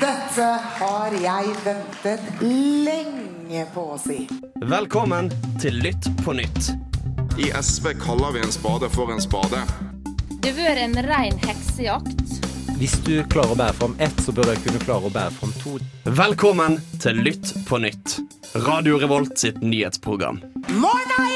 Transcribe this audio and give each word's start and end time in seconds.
Dette 0.00 0.44
har 0.78 1.12
jeg 1.20 1.50
ventet 1.60 2.22
lenge 2.40 3.64
på 3.74 3.82
å 3.92 3.96
si. 4.00 4.22
Velkommen 4.64 5.28
til 5.60 5.76
Lytt 5.84 6.06
på 6.24 6.32
nytt. 6.38 6.70
I 7.36 7.50
SV 7.52 7.90
kaller 8.00 8.32
vi 8.32 8.40
en 8.40 8.54
spade 8.54 8.88
for 8.94 9.12
en 9.12 9.20
spade. 9.20 9.60
Det 10.40 10.54
har 10.54 10.56
vært 10.56 10.80
en 10.86 10.96
rein 11.04 11.36
heksejakt. 11.42 12.32
Hvis 12.80 12.94
du 13.04 13.18
klarer 13.28 13.52
å 13.52 13.58
bære 13.60 13.76
fram 13.76 13.96
ett, 14.00 14.22
så 14.24 14.32
bør 14.32 14.54
jeg 14.54 14.62
kunne 14.64 14.80
klare 14.86 15.10
å 15.10 15.12
bære 15.12 15.34
fram 15.36 15.52
to. 15.60 15.74
Velkommen 16.08 16.78
til 17.02 17.20
Lytt 17.20 17.52
på 17.68 17.82
nytt. 17.84 18.22
Radio 18.64 18.96
Revolt 19.02 19.36
sitt 19.42 19.60
nyhetsprogram. 19.60 20.40
Morna, 20.80 21.26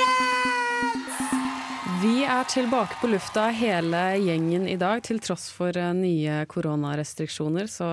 Vi 2.00 2.24
er 2.28 2.44
tilbake 2.48 2.96
på 3.00 3.08
lufta 3.12 3.46
hele 3.52 4.00
gjengen 4.20 4.64
i 4.68 4.76
dag. 4.80 5.04
Til 5.04 5.20
tross 5.24 5.46
for 5.52 5.76
eh, 5.76 5.92
nye 5.96 6.42
koronarestriksjoner, 6.48 7.68
så 7.68 7.88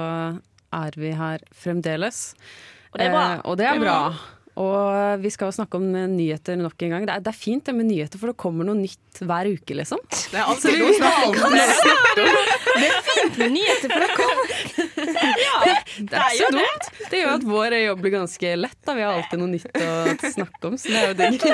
er 0.73 0.99
vi 0.99 1.15
her 1.17 1.43
fremdeles. 1.55 2.21
Og 2.91 3.00
det 3.00 3.07
er 3.07 3.15
bra. 3.15 3.25
Eh, 3.32 3.41
og 3.47 3.57
det 3.59 3.68
er 3.71 3.82
bra. 3.82 3.97
Og 4.61 5.21
vi 5.23 5.29
skal 5.32 5.47
jo 5.47 5.55
snakke 5.55 5.79
om 5.79 5.86
nyheter 6.11 6.57
nok 6.59 6.83
en 6.83 6.91
gang. 6.93 7.05
Det 7.07 7.13
er, 7.13 7.21
det 7.23 7.32
er 7.32 7.37
fint 7.37 7.63
det 7.65 7.73
med 7.75 7.87
nyheter, 7.87 8.19
for 8.19 8.32
det 8.32 8.39
kommer 8.41 8.68
noe 8.68 8.75
nytt 8.75 9.21
hver 9.23 9.47
uke, 9.47 9.77
liksom. 9.79 10.01
Det 10.11 10.41
er 10.41 10.43
alltid 10.43 10.75
noe 10.82 10.91
Det 12.19 12.89
er 12.89 12.97
fint 13.07 13.39
med 13.39 13.55
nyheter, 13.55 13.93
for 13.93 14.04
det 14.04 14.11
kommer 14.19 14.51
Det 16.11 16.18
er 16.18 16.36
ikke 16.36 16.36
så 16.36 16.51
dumt. 16.57 16.91
Det 17.11 17.21
gjør 17.21 17.33
at 17.38 17.47
vår 17.47 17.77
jobb 17.79 18.04
blir 18.04 18.15
ganske 18.18 18.54
lett. 18.60 18.77
Da. 18.83 18.97
Vi 18.97 19.07
har 19.07 19.21
alltid 19.21 19.41
noe 19.41 19.51
nytt 19.54 19.82
å 19.82 20.32
snakke 20.35 20.71
om, 20.71 20.77
så 20.82 20.91
det 20.91 20.99
er 20.99 21.10
jo 21.10 21.18
digg. 21.21 21.47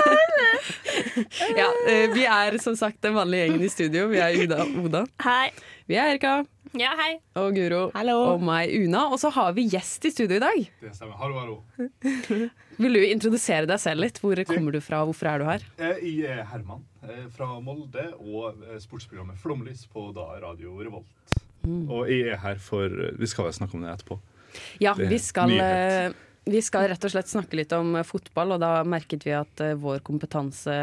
Ja, 1.57 1.69
eh, 1.85 2.05
vi 2.17 2.25
er 2.25 2.57
som 2.63 2.77
sagt 2.79 3.01
den 3.05 3.17
vanlige 3.17 3.45
gjengen 3.45 3.65
i 3.65 3.73
studio. 3.73 4.09
Vi 4.09 4.21
er 4.25 4.41
Uda 4.41 4.65
Oda. 4.81 5.05
Hei. 5.25 5.51
Vi 5.87 5.95
er 5.95 6.15
Erika 6.17 6.39
Ja, 6.77 6.91
hei. 6.99 7.17
og 7.39 7.55
Guro 7.55 7.79
og 7.89 8.41
meg, 8.45 8.69
Una. 8.83 9.05
Og 9.13 9.17
så 9.21 9.31
har 9.33 9.53
vi 9.57 9.63
gjest 9.71 10.05
i 10.05 10.11
studio 10.13 10.37
i 10.37 10.43
dag. 10.43 10.59
Det 10.81 10.91
stemmer. 10.93 11.15
Hallo, 11.17 11.39
hallo. 11.39 11.55
Vil 12.81 12.93
du 12.93 12.99
introdusere 13.07 13.65
deg 13.69 13.79
selv 13.81 14.03
litt? 14.05 14.19
Hvor 14.21 14.37
kommer 14.45 14.75
du 14.75 14.79
fra, 14.83 14.99
hvorfor 15.07 15.29
er 15.31 15.41
du 15.41 15.47
her? 15.49 15.65
Eh, 15.81 16.03
Jeg 16.05 16.29
er 16.37 16.43
Herman 16.51 16.83
eh, 17.07 17.23
fra 17.33 17.47
Molde 17.63 18.03
og 18.19 18.59
eh, 18.67 18.77
sportsprogrammet 18.83 19.39
Flomlys 19.41 19.87
på 19.89 20.11
da 20.13 20.27
Radio 20.43 20.75
Revolt. 20.77 21.39
Og 21.67 22.05
jeg 22.11 22.29
er 22.35 22.37
her 22.43 22.59
for 22.63 22.93
Vi 23.17 23.27
skal 23.27 23.49
vel 23.49 23.55
snakke 23.57 23.75
om 23.75 23.81
det 23.83 23.95
etterpå. 23.95 24.19
Ja, 24.79 24.93
Det 24.95 25.09
vi 25.11 25.17
skal, 25.19 25.49
nyhet. 25.51 26.15
vi 26.47 26.61
skal 26.63 26.87
rett 26.93 27.03
og 27.09 27.11
slett 27.11 27.27
snakke 27.33 27.57
litt 27.59 27.73
om 27.75 27.97
fotball, 28.07 28.53
og 28.55 28.61
da 28.63 28.75
merket 28.87 29.25
vi 29.27 29.33
at 29.35 29.65
vår 29.81 29.99
kompetanse 30.07 30.77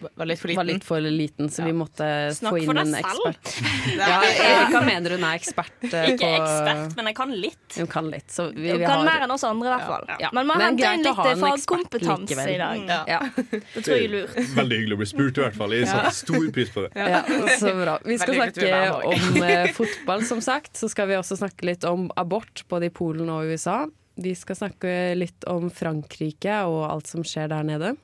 Var 0.00 0.26
litt 0.30 0.40
for 0.40 0.48
liten. 0.48 0.66
litt 0.66 0.84
for 0.86 1.00
liten, 1.00 1.48
så 1.50 1.64
vi 1.66 1.72
måtte 1.74 2.06
Snakk 2.36 2.54
få 2.54 2.58
inn 2.62 2.78
en 2.78 2.92
selv. 2.94 3.02
ekspert. 3.02 3.54
Ja, 3.98 4.18
Erika 4.22 4.80
mener 4.86 5.14
hun 5.16 5.24
er 5.26 5.38
ekspert 5.38 5.86
eh, 5.88 6.10
Ikke 6.12 6.28
på 6.28 6.30
ekspert, 6.38 6.96
men 6.98 7.10
jeg 7.10 7.16
kan 7.18 7.32
litt. 7.34 7.76
Hun 7.78 7.90
kan 7.90 8.10
litt, 8.12 8.28
så 8.30 8.48
vi, 8.52 8.68
Du 8.70 8.78
vi 8.78 8.84
kan 8.84 9.00
har 9.00 9.04
mer 9.08 9.26
enn 9.26 9.34
oss 9.34 9.44
andre, 9.48 9.68
i 9.68 9.72
hvert 9.74 9.88
fall. 9.88 10.06
Ja. 10.22 10.30
Men 10.36 10.46
man 10.50 10.60
har 10.60 10.70
henter 10.70 10.94
inn 10.94 11.06
litt 11.06 11.22
en 11.32 11.42
fagkompetanse 11.44 12.48
i 12.54 12.58
dag. 12.60 12.94
ja. 13.10 13.20
Det 13.74 13.82
tror 13.84 13.94
jeg 13.96 14.08
er 14.08 14.14
lurt. 14.14 14.38
Veldig 14.56 14.80
hyggelig 14.80 14.98
å 14.98 15.02
bli 15.02 15.10
spurt, 15.12 15.38
i 15.38 15.44
hvert 15.46 15.58
fall. 15.58 15.76
Jeg 15.76 15.90
setter 15.90 16.16
stor 16.18 16.48
pris 16.54 16.72
på 16.74 16.86
det. 16.86 16.90
Ja, 16.98 17.22
så 17.58 17.74
bra. 17.78 17.98
Vi 18.04 18.18
skal 18.20 18.38
Veldig 18.38 18.68
snakke 18.68 19.12
om 19.12 19.38
uh, 19.42 19.70
fotball, 19.76 20.24
som 20.28 20.42
sagt. 20.44 20.76
Så 20.78 20.90
skal 20.92 21.08
vi 21.10 21.18
også 21.18 21.38
snakke 21.40 21.66
litt 21.68 21.86
om 21.88 22.08
abort, 22.20 22.64
både 22.70 22.90
i 22.90 22.94
Polen 22.94 23.30
og 23.32 23.50
USA. 23.50 23.82
Vi 24.18 24.34
skal 24.34 24.56
snakke 24.58 24.92
litt 25.14 25.44
om 25.46 25.68
Frankrike 25.70 26.62
og 26.66 26.80
alt 26.88 27.06
som 27.10 27.22
skjer 27.26 27.50
der 27.52 27.66
nede. 27.66 27.94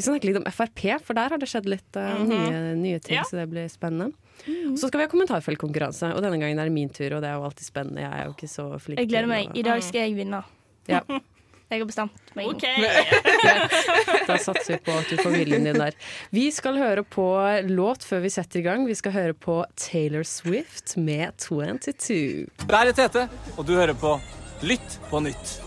Vi 0.00 0.04
skal 0.06 0.14
snakke 0.14 0.28
litt 0.30 0.38
om 0.40 0.46
Frp, 0.48 0.82
for 1.04 1.18
der 1.18 1.28
har 1.34 1.40
det 1.42 1.46
skjedd 1.50 1.66
litt 1.68 1.96
eh, 2.00 2.20
nye, 2.24 2.60
nye 2.80 3.00
ting, 3.04 3.18
Ja. 3.18 3.24
så 3.28 3.36
det 3.36 3.42
blir 3.52 3.66
spennende. 3.68 4.14
Så 4.80 4.88
skal 4.88 5.02
vi 5.02 5.04
ha 5.04 5.10
kommentarfeltkonkurranse, 5.12 6.14
og 6.16 6.22
denne 6.24 6.38
gangen 6.40 6.56
er 6.56 6.70
det 6.70 6.72
min 6.72 6.88
tur, 6.88 7.18
og 7.18 7.20
det 7.20 7.28
er 7.28 7.36
jo 7.36 7.44
alltid 7.44 7.66
spennende. 7.68 8.00
Jeg 8.00 8.08
er 8.16 8.30
jo 8.30 8.32
ikke 8.32 8.48
så 8.48 8.64
flink 8.80 9.02
Jeg 9.02 9.10
gleder 9.12 9.28
meg. 9.28 9.52
I 9.52 9.66
dag 9.66 9.84
skal 9.84 10.06
jeg 10.08 10.16
vinne. 10.16 10.40
Ja. 10.88 11.02
Jeg 11.70 11.84
har 11.84 11.86
bestemt 11.86 12.32
meg. 12.34 12.48
OK. 12.50 12.64
Da 14.26 14.38
satser 14.42 14.72
vi 14.72 14.78
på 14.88 14.96
at 14.98 15.06
du 15.12 15.20
får 15.20 15.36
viljen 15.36 15.68
din 15.68 15.78
der. 15.78 15.94
Vi 16.34 16.48
skal 16.50 16.80
høre 16.80 17.04
på 17.06 17.28
låt 17.68 18.02
før 18.08 18.24
vi 18.24 18.32
setter 18.34 18.58
i 18.58 18.64
gang. 18.66 18.88
Vi 18.90 18.96
skal 18.98 19.14
høre 19.14 19.36
på 19.38 19.60
Taylor 19.78 20.26
Swift 20.26 20.96
med 20.98 21.36
22. 21.38 22.48
Der 22.66 22.80
er 22.90 22.96
Tete, 22.96 23.28
og 23.54 23.68
du 23.68 23.76
hører 23.78 23.94
på 23.94 24.16
Lytt 24.66 24.98
på 25.12 25.22
nytt. 25.22 25.60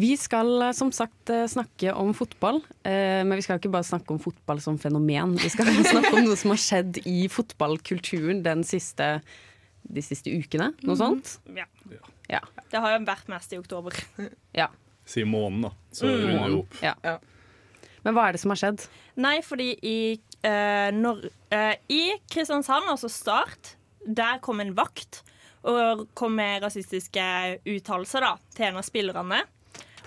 Vi 0.00 0.10
skal 0.20 0.50
eh, 0.62 0.74
som 0.76 0.92
sagt 0.94 1.32
eh, 1.32 1.46
snakke 1.50 1.94
om 1.98 2.12
fotball, 2.16 2.60
eh, 2.86 3.20
men 3.26 3.36
vi 3.36 3.44
skal 3.44 3.60
ikke 3.60 3.72
bare 3.72 3.86
snakke 3.86 4.14
om 4.14 4.20
fotball 4.22 4.62
som 4.64 4.78
fenomen. 4.80 5.36
Vi 5.40 5.50
skal 5.52 5.70
snakke 5.92 6.14
om 6.14 6.26
noe 6.28 6.38
som 6.40 6.54
har 6.54 6.62
skjedd 6.62 7.02
i 7.04 7.24
fotballkulturen 7.32 8.44
den 8.46 8.64
siste, 8.66 9.18
de 9.82 10.04
siste 10.04 10.32
ukene. 10.32 10.72
Noe 10.86 10.98
sånt? 11.00 11.36
Ja. 11.56 11.66
Ja. 12.30 12.44
Det 12.70 12.78
har 12.80 12.94
jo 12.94 13.02
vært 13.08 13.28
mest 13.32 13.52
i 13.52 13.58
oktober. 13.60 13.96
ja. 14.60 14.70
Si 15.10 15.26
månen, 15.26 15.66
da. 15.66 15.74
Så 15.92 16.06
runder 16.06 16.46
vi 16.46 16.62
opp. 16.62 16.80
ja. 16.84 17.18
Men 18.04 18.16
hva 18.16 18.28
er 18.28 18.36
det 18.36 18.42
som 18.42 18.52
har 18.54 18.60
skjedd? 18.60 18.84
Nei, 19.20 19.38
fordi 19.44 19.72
i, 19.84 19.98
eh, 20.46 20.88
når, 20.96 21.26
eh, 21.52 21.74
i 21.92 22.02
Kristiansand, 22.32 22.88
altså 22.88 23.10
Start, 23.12 23.74
der 24.06 24.40
kom 24.40 24.62
en 24.62 24.72
vakt 24.76 25.22
og 25.68 26.06
kom 26.16 26.38
med 26.38 26.62
rasistiske 26.64 27.24
uttalelser 27.68 28.24
da, 28.24 28.30
til 28.56 28.70
en 28.70 28.80
av 28.80 28.86
spillerne. 28.86 29.42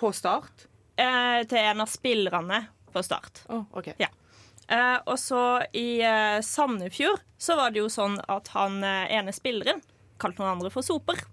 På 0.03 0.11
start? 0.15 0.67
Eh, 0.99 1.41
til 1.49 1.57
en 1.63 1.81
av 1.81 1.89
spillerne 1.89 2.59
på 2.93 3.01
Start. 3.05 3.39
Å, 3.49 3.63
OK. 3.79 3.87
Eh, 3.97 4.97
og 5.09 5.15
så 5.19 5.39
i 5.75 6.01
eh, 6.05 6.37
Sandefjord 6.45 7.21
så 7.41 7.55
var 7.59 7.71
det 7.73 7.81
jo 7.81 7.89
sånn 7.91 8.19
at 8.29 8.51
han 8.53 8.77
eh, 8.85 9.07
ene 9.17 9.33
spilleren 9.35 9.81
kalte 10.21 10.43
noen 10.43 10.53
andre 10.57 10.69
for 10.73 10.85
soper. 10.85 11.23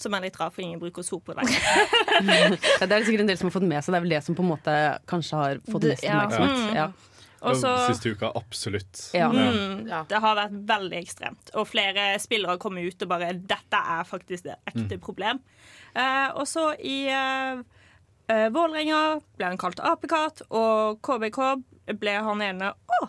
Som 0.00 0.14
er 0.16 0.24
litt 0.26 0.38
rart, 0.40 0.54
for 0.56 0.64
ingen 0.64 0.80
bruker 0.82 1.04
soper 1.06 1.36
lenger. 1.38 1.58
Ja, 2.80 2.86
Det 2.86 2.96
er 2.96 3.04
sikkert 3.06 3.22
en 3.26 3.28
del 3.30 3.38
som 3.38 3.46
har 3.50 3.54
fått 3.54 3.66
med 3.68 3.84
seg. 3.84 3.92
Det 3.94 3.98
er 4.00 4.06
vel 4.06 4.14
det 4.16 4.22
som 4.26 4.34
på 4.38 4.42
en 4.42 4.50
måte 4.54 4.74
kanskje 5.10 5.38
har 5.42 5.60
fått 5.68 5.84
Det- 5.84 5.92
mest 5.94 6.06
ja. 6.08 6.16
oppmerksomhet. 6.24 6.78
Ja. 6.78 6.86
Og 7.44 7.50
Også, 7.52 7.70
Siste 7.92 8.14
uka, 8.16 8.30
absolutt. 8.40 9.02
Ja. 9.14 9.28
Mm, 9.30 9.84
Ja. 9.90 10.00
Det 10.08 10.18
har 10.24 10.38
vært 10.40 10.56
veldig 10.72 10.98
ekstremt. 11.04 11.52
Og 11.60 11.68
flere 11.68 12.14
spillere 12.22 12.56
har 12.56 12.62
kommet 12.62 12.88
ut 12.88 13.02
og 13.04 13.08
bare 13.12 13.34
'Dette 13.36 13.80
er 13.98 14.04
faktisk 14.08 14.48
det 14.48 14.56
ekte 14.72 14.96
problem'. 14.98 15.42
Eh, 15.94 16.28
og 16.34 16.46
så 16.50 16.72
i 16.82 17.06
uh, 17.10 17.60
Vålerenga 18.50 19.20
ble 19.38 19.50
han 19.52 19.60
kalt 19.60 19.82
apekatt, 19.84 20.42
og 20.50 20.98
KBK 21.06 21.40
ble 22.00 22.16
han 22.26 22.42
ene 22.42 22.72
Å! 22.74 23.02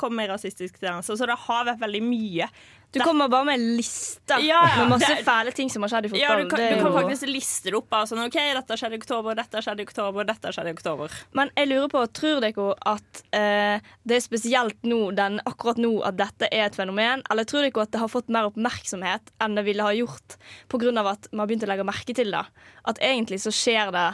Kom 0.00 0.14
med 0.16 0.30
rasistisk 0.30 0.78
tendens. 0.80 1.10
Så 1.10 1.26
det 1.28 1.36
har 1.36 1.66
vært 1.68 1.82
veldig 1.82 2.00
mye. 2.06 2.46
Du 2.92 3.00
kommer 3.00 3.28
bare 3.28 3.44
med 3.44 3.54
en 3.54 3.76
liste 3.76 4.38
Ja, 4.42 4.60
ja. 4.68 4.78
med 4.80 4.88
masse 4.96 5.16
fæle 5.24 5.52
ting 5.54 5.70
som 5.70 5.84
har 5.84 5.92
skjedd 5.92 6.08
i 6.08 6.20
Ja, 6.20 6.34
du 6.38 6.48
kan, 6.50 6.58
du 6.58 6.80
kan 6.82 6.94
faktisk 6.96 7.28
liste 7.30 7.70
det 7.70 7.78
opp. 7.78 7.88
Bare 7.92 8.08
sånn, 8.10 8.22
OK, 8.24 8.38
dette 8.56 8.78
skjedde 8.80 8.98
i 8.98 9.02
oktober, 9.02 9.36
dette 9.38 9.62
skjedde 9.62 9.84
i 9.84 9.86
oktober, 9.88 10.26
dette 10.26 10.52
skjedde 10.54 10.72
i 10.72 10.76
oktober. 10.76 11.18
Men 11.38 11.52
jeg 11.58 11.70
lurer 11.70 11.90
på, 11.92 12.02
tror 12.18 12.42
dere 12.42 12.66
at 12.90 13.22
eh, 13.36 13.92
det 14.02 14.18
er 14.18 14.24
spesielt 14.24 14.78
nå, 14.90 15.00
den, 15.18 15.38
akkurat 15.46 15.78
nå 15.82 15.92
at 16.06 16.18
dette 16.18 16.50
er 16.50 16.66
et 16.66 16.78
fenomen? 16.78 17.22
Eller 17.30 17.46
tror 17.46 17.66
dere 17.66 17.86
at 17.86 17.94
det 17.94 18.02
har 18.02 18.10
fått 18.10 18.32
mer 18.32 18.50
oppmerksomhet 18.50 19.34
enn 19.38 19.54
det 19.58 19.66
ville 19.68 19.86
ha 19.86 19.94
gjort 19.94 20.38
pga. 20.70 20.90
at 21.06 21.30
man 21.30 21.44
har 21.44 21.52
begynt 21.52 21.68
å 21.68 21.70
legge 21.70 21.86
merke 21.86 22.16
til 22.16 22.34
det? 22.34 22.44
At 22.90 22.98
egentlig 22.98 23.40
så 23.44 23.54
skjer 23.54 23.94
det 23.94 24.08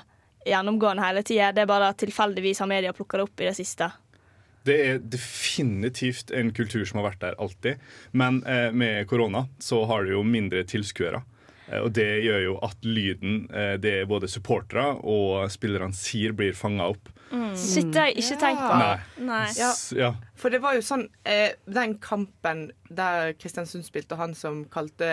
gjennomgående 0.47 1.03
hele 1.03 1.23
tida. 1.27 1.53
Det 1.53 1.65
er 1.65 1.71
bare 1.71 1.91
at 1.91 1.99
tilfeldigvis 2.03 2.61
har 2.63 2.71
media 2.71 2.93
plukka 2.93 3.19
det 3.19 3.27
opp 3.27 3.41
i 3.41 3.49
det 3.49 3.57
siste. 3.59 3.89
Det 4.67 4.77
er 4.89 4.99
definitivt 4.99 6.33
en 6.35 6.53
kultur 6.57 6.85
som 6.89 7.01
har 7.01 7.13
vært 7.13 7.23
der 7.23 7.39
alltid. 7.43 7.83
Men 8.13 8.43
eh, 8.45 8.69
med 8.75 9.07
korona 9.11 9.47
så 9.63 9.85
har 9.91 10.05
du 10.05 10.17
jo 10.17 10.23
mindre 10.27 10.65
tilskuere. 10.69 11.23
Eh, 11.69 11.81
og 11.83 11.93
det 11.97 12.09
gjør 12.25 12.43
jo 12.45 12.57
at 12.67 12.87
lyden 12.87 13.45
eh, 13.51 13.75
det 13.83 13.99
både 14.11 14.31
supportere 14.31 14.89
og 15.03 15.47
spillerne 15.53 15.95
sier, 15.97 16.35
blir 16.37 16.57
fanga 16.57 16.91
opp. 16.95 17.13
Shit, 17.59 17.89
det 17.91 17.99
har 17.99 18.11
jeg 18.13 18.23
ikke 18.23 18.39
tenkt 18.39 18.63
på. 18.63 18.75
Nei. 18.79 19.25
Nei. 19.27 19.47
Ja. 19.59 19.73
Ja. 19.99 20.11
For 20.39 20.55
det 20.55 20.61
var 20.63 20.77
jo 20.77 20.83
sånn 20.85 21.09
eh, 21.27 21.57
Den 21.67 21.97
kampen 21.99 22.69
der 22.87 23.33
Kristiansund 23.35 23.87
spilte, 23.87 24.15
og 24.15 24.23
han 24.23 24.37
som 24.39 24.61
kalte 24.71 25.09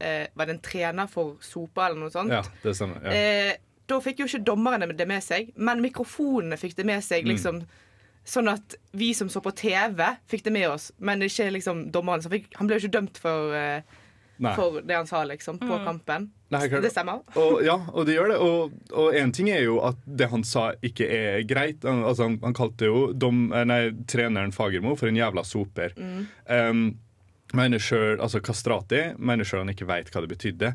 eh, 0.00 0.24
Var 0.32 0.48
det 0.48 0.54
en 0.54 0.62
trener 0.64 1.10
for 1.12 1.36
Sopa, 1.44 1.88
eller 1.88 2.06
noe 2.06 2.14
sånt? 2.14 2.32
ja, 2.32 2.40
det 2.62 2.72
stemmer. 2.78 3.04
Ja. 3.04 3.12
Eh, 3.12 3.52
da 3.88 4.00
fikk 4.04 4.22
jo 4.22 4.28
ikke 4.28 4.44
dommerne 4.44 4.88
det 4.92 5.06
med 5.08 5.24
seg, 5.24 5.52
men 5.56 5.80
mikrofonene 5.80 6.58
fikk 6.60 6.74
det 6.76 6.84
med 6.88 7.04
seg. 7.04 7.24
Mm. 7.28 7.60
Sånn 8.28 8.50
at 8.52 8.76
vi 8.98 9.14
som 9.16 9.30
så 9.32 9.40
på 9.44 9.54
TV, 9.56 10.02
fikk 10.28 10.44
det 10.44 10.52
med 10.52 10.68
oss, 10.68 10.90
men 11.00 11.24
ikke 11.24 11.48
liksom 11.54 11.86
dommeren. 11.94 12.22
som 12.22 12.34
fikk, 12.34 12.50
han 12.58 12.68
ble 12.68 12.76
jo 12.76 12.84
ikke 12.84 12.96
dømt 12.98 13.20
for, 13.22 13.54
uh, 13.56 14.52
for 14.52 14.82
det 14.84 14.98
han 14.98 15.08
sa 15.08 15.22
liksom 15.24 15.60
på 15.62 15.80
kampen. 15.86 16.28
Nei. 16.52 16.62
Det 16.68 16.92
stemmer? 16.92 17.24
Og, 17.36 17.58
ja, 17.64 17.76
og 17.92 18.06
det 18.08 18.14
gjør 18.16 18.32
det. 18.32 18.38
Og, 18.44 19.10
én 19.12 19.26
en 19.26 19.34
ting 19.36 19.50
er 19.52 19.64
jo 19.64 19.80
at 19.84 19.98
det 20.04 20.30
han 20.32 20.44
sa, 20.48 20.70
ikke 20.84 21.08
er 21.08 21.42
greit. 21.48 21.84
Han, 21.88 22.04
altså, 22.08 22.28
han, 22.28 22.38
han 22.44 22.56
kalte 22.56 22.88
jo 22.88 23.02
dom, 23.12 23.48
eh, 23.52 23.66
nei, 23.68 23.82
treneren 24.08 24.54
Fagermo 24.56 24.94
for 24.96 25.10
en 25.10 25.18
jævla 25.20 25.44
soper. 25.44 25.96
Um, 26.48 26.88
mener 27.56 27.80
selv, 27.80 28.20
altså 28.24 28.40
Kastrati 28.44 29.10
mener 29.16 29.48
sjøl 29.48 29.64
han 29.64 29.72
ikke 29.72 29.88
veit 29.88 30.12
hva 30.12 30.24
det 30.24 30.32
betydde. 30.32 30.74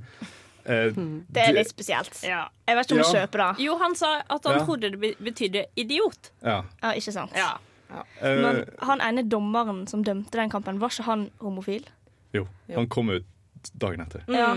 Eh, 0.65 0.91
Det 0.95 1.41
er 1.47 1.53
litt 1.53 1.67
spesielt. 1.69 2.21
Ja. 2.23 2.47
Jeg 2.67 2.75
vet 2.77 2.85
ikke 2.87 2.93
om 2.93 2.97
jeg 3.03 3.13
Ja. 3.13 3.25
kjøper 3.27 3.37
det. 3.55 3.63
Jo, 3.65 3.77
han 3.77 3.95
sa 3.95 4.21
at 4.29 4.43
han 4.45 4.59
Ja. 4.59 4.65
trodde 4.65 4.91
det 4.91 5.17
betydde 5.19 5.65
idiot. 5.75 6.31
ja. 6.43 6.63
Ja, 6.81 6.91
ikke 6.93 7.11
sant? 7.11 7.31
Ja. 7.35 7.57
Eh, 8.21 8.41
Men 8.41 8.65
han 8.81 9.01
ene 9.01 9.23
dommeren 9.29 9.87
som 9.87 10.03
dømte 10.03 10.31
den 10.31 10.49
kampen, 10.49 10.79
var 10.79 10.89
ikke 10.89 11.03
han 11.03 11.29
homofil? 11.39 11.83
jo, 12.33 12.47
han 12.73 12.87
kom 12.87 13.09
ut 13.09 13.25
dagen 13.77 13.99
etter. 14.01 14.23
Ja. 14.27 14.53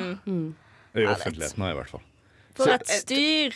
I 0.95 1.05
offentligheten, 1.07 1.63
i 1.71 1.75
hvert 1.75 1.89
fall. 1.91 2.01
For 2.55 2.69
et 2.73 2.87
styr! 2.89 3.53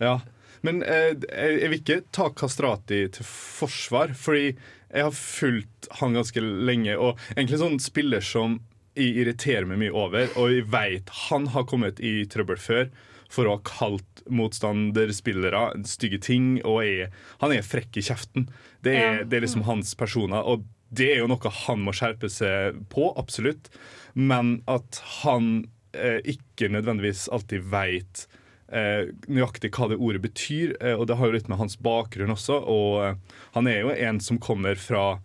Ja, 0.00 0.20
men 0.62 0.82
eh, 0.82 1.14
jeg 1.14 1.60
jeg 1.60 1.70
vil 1.70 1.78
ikke 1.80 2.04
ta 2.10 2.28
Kastrati 2.30 3.08
til 3.12 3.24
forsvar, 3.24 4.08
fordi 4.16 4.56
jeg 4.92 5.02
har 5.02 5.10
fulgt 5.10 5.88
han 6.00 6.14
ganske 6.14 6.40
lenge, 6.40 6.98
og 6.98 7.16
egentlig 7.36 7.52
en 7.60 7.78
sånn 7.78 7.80
spiller 7.80 8.20
som 8.20 8.60
jeg 8.94 9.16
irriterer 9.22 9.66
meg 9.68 9.80
mye 9.82 9.94
over, 9.94 10.30
og 10.38 10.52
jeg 10.52 10.68
vet 10.72 11.10
han 11.28 11.48
har 11.54 11.66
kommet 11.70 12.00
i 12.04 12.22
trøbbel 12.30 12.60
før 12.60 12.86
for 13.32 13.48
å 13.48 13.56
ha 13.56 13.64
kalt 13.66 14.22
motstanderspillere 14.30 15.64
stygge 15.88 16.20
ting, 16.22 16.46
og 16.62 16.84
er, 16.84 17.10
han 17.40 17.54
er 17.54 17.66
frekk 17.66 17.98
i 17.98 18.04
kjeften. 18.06 18.46
Det 18.84 18.94
er, 18.94 19.24
det 19.26 19.38
er 19.38 19.46
liksom 19.46 19.66
hans 19.66 19.94
personer, 19.98 20.44
og 20.44 20.62
det 20.94 21.10
er 21.10 21.22
jo 21.22 21.28
noe 21.30 21.52
han 21.64 21.82
må 21.82 21.94
skjerpe 21.96 22.30
seg 22.30 22.78
på, 22.92 23.10
absolutt, 23.18 23.72
men 24.14 24.60
at 24.70 25.00
han 25.24 25.66
eh, 25.96 26.20
ikke 26.34 26.70
nødvendigvis 26.70 27.26
alltid 27.34 27.66
veit 27.72 28.26
eh, 28.68 29.10
nøyaktig 29.26 29.72
hva 29.74 29.90
det 29.90 29.98
ordet 29.98 30.22
betyr, 30.24 30.76
eh, 30.80 30.94
og 30.94 31.08
det 31.10 31.18
har 31.18 31.30
jo 31.30 31.36
litt 31.38 31.50
med 31.50 31.60
hans 31.60 31.78
bakgrunn 31.82 32.34
også. 32.34 32.60
Og 32.70 33.00
eh, 33.02 33.40
han 33.56 33.70
er 33.70 33.82
jo 33.82 33.94
en 33.94 34.20
som 34.22 34.40
kommer 34.42 34.78
fra 34.80 35.18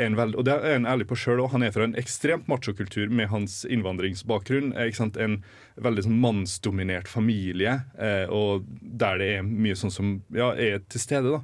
en 0.00 0.16
veld, 0.18 0.36
og 0.38 0.46
det 0.48 0.56
er 0.56 0.74
han 0.76 0.88
ærlig 0.88 1.06
på 1.10 1.18
selv, 1.18 1.44
òg. 1.44 1.52
Han 1.54 1.64
er 1.66 1.74
fra 1.74 1.86
en 1.86 1.96
ekstremt 2.00 2.48
machokultur 2.50 3.12
med 3.12 3.30
hans 3.32 3.62
innvandringsbakgrunn. 3.64 4.72
eh? 4.76 4.90
En 5.20 5.42
veldig 5.76 6.06
sånn 6.06 6.20
mannsdominert 6.20 7.08
familie, 7.08 7.80
eh, 7.98 8.26
og 8.28 8.66
der 8.80 9.18
det 9.18 9.30
er 9.38 9.42
mye 9.46 9.78
sånn 9.78 9.94
som 9.94 10.22
ja, 10.34 10.52
er 10.54 10.80
til 10.88 11.00
stede. 11.00 11.38
da. 11.38 11.42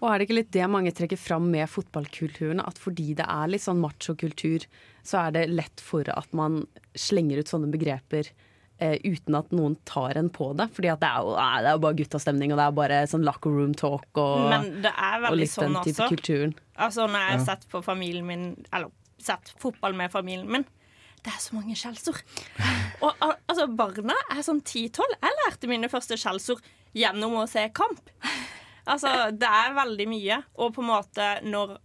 Og 0.00 0.06
er 0.08 0.18
det 0.18 0.26
ikke 0.28 0.38
litt 0.38 0.52
det 0.54 0.68
mange 0.70 0.92
trekker 0.96 1.18
fram 1.20 1.50
med 1.52 1.68
fotballkulturen? 1.68 2.62
At 2.64 2.78
fordi 2.80 3.12
det 3.18 3.26
er 3.28 3.50
litt 3.50 3.64
sånn 3.64 3.82
machokultur, 3.82 4.64
så 5.02 5.26
er 5.26 5.34
det 5.36 5.50
lett 5.50 5.82
for 5.84 6.08
at 6.08 6.30
man 6.36 6.62
slenger 6.94 7.42
ut 7.42 7.50
sånne 7.50 7.70
begreper 7.72 8.30
eh, 8.80 8.96
uten 9.04 9.36
at 9.38 9.50
noen 9.54 9.76
tar 9.88 10.16
en 10.20 10.30
på 10.32 10.50
det. 10.58 10.66
Fordi 10.76 10.90
at 10.92 11.00
det 11.02 11.08
er 11.10 11.22
jo 11.26 11.34
det 11.36 11.70
er 11.70 11.76
jo 11.76 11.82
bare 11.84 11.98
guttastemning, 12.00 12.52
og 12.54 12.58
det 12.60 12.66
er 12.66 12.76
bare 12.80 12.98
sånn 13.10 13.24
locker 13.28 13.54
room 13.54 13.74
talk 13.78 14.20
og, 14.20 14.48
Men 14.50 14.68
det 14.84 14.92
er 14.92 15.16
og 15.20 15.26
veldig 15.28 15.40
litt 15.44 15.52
sånn 15.54 15.76
den 15.76 15.86
type 15.88 16.02
også. 16.04 16.08
kulturen. 16.16 16.54
Altså 16.80 17.06
Når 17.06 17.24
jeg 17.26 17.36
har 17.38 17.44
sett 17.50 17.66
på 17.70 17.82
familien 17.84 18.26
min 18.26 18.44
Eller 18.72 18.90
sett 19.20 19.52
fotball 19.60 19.92
med 19.98 20.10
familien 20.10 20.48
min 20.50 20.64
Det 21.20 21.28
er 21.34 21.40
så 21.44 21.54
mange 21.58 21.76
skjellsord. 21.76 22.22
Og 23.04 23.10
al- 23.20 23.36
altså 23.46 23.66
barna 23.76 24.16
er 24.32 24.40
sånn 24.46 24.62
10-12. 24.64 25.02
Jeg 25.20 25.38
lærte 25.44 25.68
mine 25.68 25.90
første 25.92 26.16
skjellsord 26.16 26.64
gjennom 26.96 27.36
å 27.42 27.46
se 27.48 27.66
kamp. 27.76 28.00
Altså 28.88 29.10
Det 29.36 29.46
er 29.46 29.76
veldig 29.76 30.06
mye. 30.10 30.40
Og 30.58 30.72
på 30.74 30.82
en 30.82 30.88
måte 30.90 31.26
når 31.44 31.76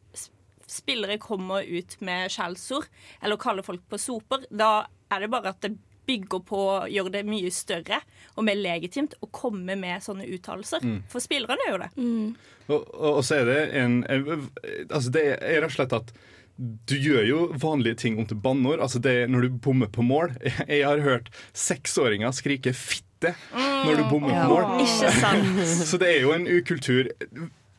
spillere 0.66 1.20
kommer 1.22 1.62
ut 1.68 1.94
med 2.02 2.32
skjellsord, 2.34 2.88
eller 3.22 3.38
kaller 3.38 3.62
folk 3.68 3.84
på 3.92 4.00
soper, 4.02 4.48
da 4.50 4.88
er 5.14 5.22
det 5.22 5.30
bare 5.30 5.52
at 5.54 5.60
det 5.62 5.76
bygger 6.08 6.44
på 6.48 6.60
å 6.72 6.78
gjøre 6.92 7.12
det 7.18 7.24
mye 7.28 7.52
større 7.52 8.00
og 8.36 8.44
mer 8.48 8.56
legitimt 8.60 9.14
å 9.24 9.30
komme 9.32 9.76
med 9.80 10.04
sånne 10.06 10.28
uttalelser. 10.36 10.84
Mm. 10.86 11.02
For 11.12 11.24
spillerne 11.24 11.68
gjør 11.70 11.86
det. 11.86 11.90
Og, 12.68 12.80
og, 12.80 13.12
og 13.18 13.22
så 13.26 13.42
er 13.42 13.46
det 13.50 13.60
en, 13.82 14.00
en 14.10 14.48
Altså 14.90 15.12
det 15.14 15.26
er 15.38 15.62
rett 15.62 15.70
og 15.70 15.76
slett 15.78 15.94
at 16.00 16.14
du 16.88 16.94
gjør 16.96 17.26
jo 17.28 17.40
vanlige 17.60 17.98
ting 18.06 18.16
om 18.22 18.26
til 18.30 18.38
banneord. 18.40 18.80
Altså 18.80 19.02
det 19.04 19.12
er 19.26 19.28
når 19.28 19.42
du 19.50 19.58
bommer 19.66 19.90
på 19.92 20.06
mål. 20.08 20.32
Jeg 20.72 20.86
har 20.88 21.02
hørt 21.04 21.28
seksåringer 21.52 22.32
skrike 22.32 22.72
'fitte' 22.72 23.36
når 23.60 23.96
du 24.00 24.04
bommer 24.10 24.32
Ja. 24.32 24.46
på 24.48 24.54
mål. 24.56 24.82
Ikke 24.86 25.12
sant. 25.20 25.62
Så 25.92 25.98
det 26.00 26.14
er 26.16 26.22
jo 26.24 26.32
en 26.36 26.48
ukultur 26.48 27.10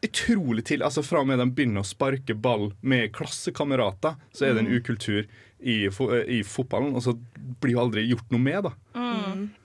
utrolig 0.05 0.65
til. 0.69 0.83
Altså 0.85 1.03
Fra 1.03 1.23
og 1.25 1.27
med 1.31 1.39
de 1.41 1.47
begynner 1.57 1.81
å 1.83 1.89
sparke 1.89 2.35
ball 2.37 2.69
med 2.83 3.13
klassekamerater, 3.17 4.17
så 4.37 4.45
er 4.47 4.55
det 4.55 4.65
en 4.67 4.71
Mm. 4.71 4.77
ukultur 4.81 5.25
i, 5.61 5.89
fo- 5.91 6.13
i 6.13 6.43
fotballen. 6.47 6.95
Og 6.97 7.03
så 7.07 7.17
blir 7.63 7.77
jo 7.77 7.83
aldri 7.85 8.07
gjort 8.11 8.31
noe 8.35 8.43
med, 8.43 8.63
da. 8.69 8.73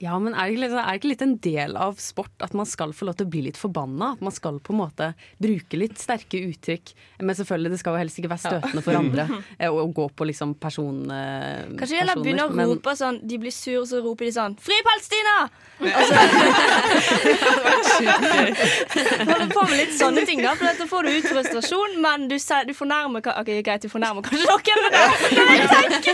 Ja, 0.03 0.17
men 0.19 0.33
er 0.35 0.49
det, 0.49 0.55
ikke 0.55 0.61
litt, 0.65 0.73
er 0.75 0.87
det 0.91 0.97
ikke 0.99 1.09
litt 1.11 1.21
en 1.23 1.35
del 1.43 1.75
av 1.79 1.99
sport 2.03 2.43
at 2.43 2.53
man 2.57 2.67
skal 2.67 2.91
få 2.95 3.05
lov 3.07 3.15
til 3.19 3.27
å 3.27 3.31
bli 3.31 3.41
litt 3.45 3.59
forbanna? 3.59 4.09
At 4.17 4.21
man 4.25 4.33
skal 4.35 4.57
på 4.63 4.73
en 4.73 4.79
måte 4.81 5.07
bruke 5.41 5.77
litt 5.79 5.97
sterke 6.01 6.41
uttrykk? 6.49 6.91
Men 7.23 7.37
selvfølgelig, 7.37 7.71
det 7.75 7.79
skal 7.79 7.95
jo 7.95 8.01
helst 8.01 8.19
ikke 8.19 8.31
være 8.33 8.43
støtende 8.43 8.83
for 8.83 8.97
andre 8.99 9.23
eh, 9.61 9.69
å 9.71 9.85
gå 9.95 10.05
på 10.17 10.27
liksom 10.27 10.55
person... 10.61 10.97
eh, 11.13 11.71
Kanskje 11.79 11.95
de 11.95 12.01
heller 12.01 12.19
begynner 12.23 12.49
å 12.51 12.55
men- 12.57 12.69
rope 12.73 12.95
sånn 12.99 13.21
De 13.23 13.39
blir 13.41 13.53
sure, 13.55 13.85
så 13.87 14.01
roper 14.03 14.27
de 14.27 14.33
sånn 14.35 14.57
'Fri 14.59 14.77
Palestina!' 14.87 15.39
Altså, 15.81 16.11
Hold 19.31 19.53
på 19.53 19.61
med 19.69 19.77
litt 19.79 19.93
sånne 19.97 20.23
ting, 20.27 20.41
da, 20.43 20.51
for 20.57 20.65
da 20.81 20.85
får 20.89 21.01
du 21.07 21.11
ut 21.15 21.27
frustrasjon, 21.31 21.91
men 22.03 22.27
du, 22.31 22.35
sier- 22.41 22.65
du 22.67 22.73
fornærmer 22.77 23.19
Ok, 23.41 23.49
greit, 23.65 23.81
du 23.85 23.89
fornærmer 23.91 24.21
kanskje 24.25 24.45
noen, 24.45 24.81
men 24.83 24.91
det 24.91 24.97
Nei, 25.71 25.80
meg! 25.81 26.07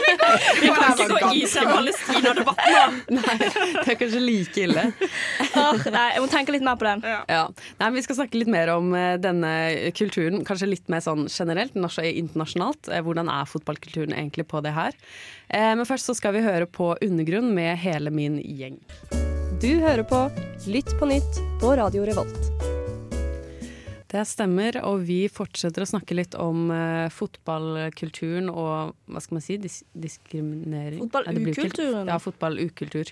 Vi 0.61 0.71
kan 0.73 0.93
ikke 0.93 1.07
gå 1.11 1.31
Israel-Palestina-debatten 1.41 2.77
nå. 2.77 3.17
Nei, 3.17 3.37
det 3.39 3.93
er 3.93 3.99
kanskje 3.99 4.21
like 4.23 4.63
ille. 4.63 4.85
Åh, 5.47 5.85
nei, 5.93 6.05
jeg 6.15 6.23
må 6.23 6.29
tenke 6.31 6.55
litt 6.55 6.65
mer 6.65 6.79
på 6.79 6.87
den. 6.87 7.03
Ja. 7.07 7.43
Nei, 7.49 7.87
men 7.89 7.97
vi 7.99 8.05
skal 8.05 8.19
snakke 8.21 8.39
litt 8.41 8.51
mer 8.51 8.71
om 8.75 8.93
eh, 8.97 9.15
denne 9.21 9.53
kulturen, 9.97 10.43
kanskje 10.47 10.71
litt 10.71 10.87
mer 10.91 11.03
sånn 11.05 11.27
generelt, 11.31 11.75
og 11.77 11.99
internasjonalt. 12.07 12.91
Eh, 12.91 13.03
Hvordan 13.05 13.31
er 13.33 13.49
fotballkulturen 13.49 14.15
egentlig 14.17 14.47
på 14.51 14.61
det 14.65 14.75
her? 14.77 14.95
Eh, 15.49 15.73
Men 15.77 15.85
først 15.87 16.09
så 16.09 16.15
skal 16.17 16.35
vi 16.37 16.45
høre 16.45 16.67
på 16.69 16.93
Undergrunn 17.03 17.53
med 17.55 17.77
hele 17.83 18.13
min 18.13 18.39
gjeng. 18.43 18.79
Du 19.61 19.71
hører 19.81 20.05
på 20.05 20.27
Lytt 20.69 20.91
på 20.99 21.07
nytt 21.09 21.39
på 21.61 21.77
Radio 21.79 22.05
Revolt. 22.05 22.76
Det 24.07 24.23
stemmer, 24.23 24.77
og 24.87 25.01
vi 25.07 25.25
fortsetter 25.31 25.83
å 25.83 25.89
snakke 25.89 26.15
litt 26.15 26.35
om 26.39 26.69
uh, 26.71 27.07
fotballkulturen 27.11 28.47
og 28.51 28.93
hva 29.11 29.23
skal 29.23 29.39
man 29.39 29.43
si, 29.43 29.57
dis 29.59 29.81
diskriminering. 29.91 31.01
Fotballukulturen. 31.03 32.07
Ja, 32.07 32.15
fotballukultur. 32.23 33.11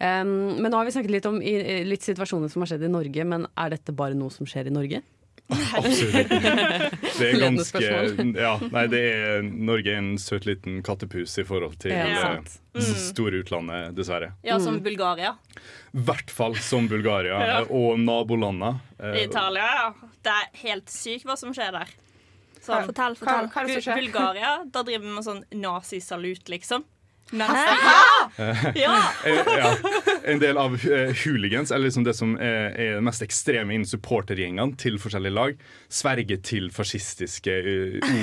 Um, 0.00 0.56
men 0.58 0.72
nå 0.72 0.78
har 0.80 0.88
vi 0.88 0.94
snakket 0.96 1.12
litt 1.12 1.28
om 1.28 1.36
i 1.44 1.52
litt 1.86 2.06
situasjoner 2.06 2.50
som 2.50 2.64
har 2.64 2.72
skjedd 2.72 2.86
i 2.88 2.94
Norge, 2.94 3.28
men 3.28 3.44
er 3.52 3.76
dette 3.76 3.94
bare 3.94 4.16
noe 4.16 4.32
som 4.32 4.48
skjer 4.48 4.72
i 4.72 4.74
Norge? 4.74 5.04
Absolutt. 5.48 6.28
Det 7.18 7.26
er 7.28 7.38
ganske 7.38 7.80
ja, 7.84 8.52
nei, 8.72 8.84
det 8.90 9.00
er, 9.12 9.42
Norge 9.44 9.92
er 9.92 9.98
en 10.00 10.14
søt 10.18 10.46
liten 10.48 10.78
kattepus 10.86 11.34
i 11.38 11.44
forhold 11.46 11.76
til 11.82 11.92
Ja, 11.94 12.06
eh, 12.06 12.38
det 12.44 12.60
Mm. 12.74 12.94
store 12.98 13.38
utlandet, 13.44 13.92
dessverre. 13.94 14.32
Ja, 14.42 14.56
som 14.58 14.80
Bulgaria. 14.82 15.36
I 15.94 16.00
hvert 16.08 16.30
fall 16.34 16.56
som 16.58 16.88
Bulgaria 16.90 17.36
Ja. 17.46 17.60
eh, 17.60 17.68
og 17.70 18.00
nabolandene. 18.02 18.80
Eh, 18.98 19.20
Italia, 19.28 19.68
ja. 19.78 19.92
Det 20.24 20.32
er 20.32 20.48
helt 20.64 20.90
sykt 20.90 21.28
hva 21.28 21.36
som 21.38 21.52
skjer 21.54 21.70
der. 21.76 21.92
Så, 22.64 22.80
fortell, 22.88 23.14
fortell. 23.20 23.46
Hva 23.52 23.62
er 23.62 23.68
det 23.68 23.76
som 23.76 23.86
skjer? 23.92 24.00
Bulgaria, 24.00 24.50
da 24.72 24.82
driver 24.82 25.04
vi 25.06 25.12
med 25.20 25.24
sånn 25.28 25.44
nazisalut, 25.60 26.48
liksom. 26.50 26.82
Men, 27.32 27.50
Eh, 28.36 28.66
Ja! 28.74 29.12
eh, 29.26 29.38
ja. 29.58 29.76
En 30.24 30.38
del 30.38 30.58
av 30.58 30.74
eh, 30.74 31.12
hooligans, 31.24 31.70
eller 31.70 31.84
liksom 31.88 32.04
det 32.04 32.14
som 32.18 32.34
er, 32.40 32.74
det 32.96 33.02
mest 33.04 33.22
ekstreme 33.22 33.74
innen 33.76 33.88
supportergjengene 33.88 34.76
til 34.80 34.98
forskjellige 35.02 35.34
lag, 35.36 35.58
sverger 35.92 36.40
til 36.44 36.70
fascistiske 36.74 37.54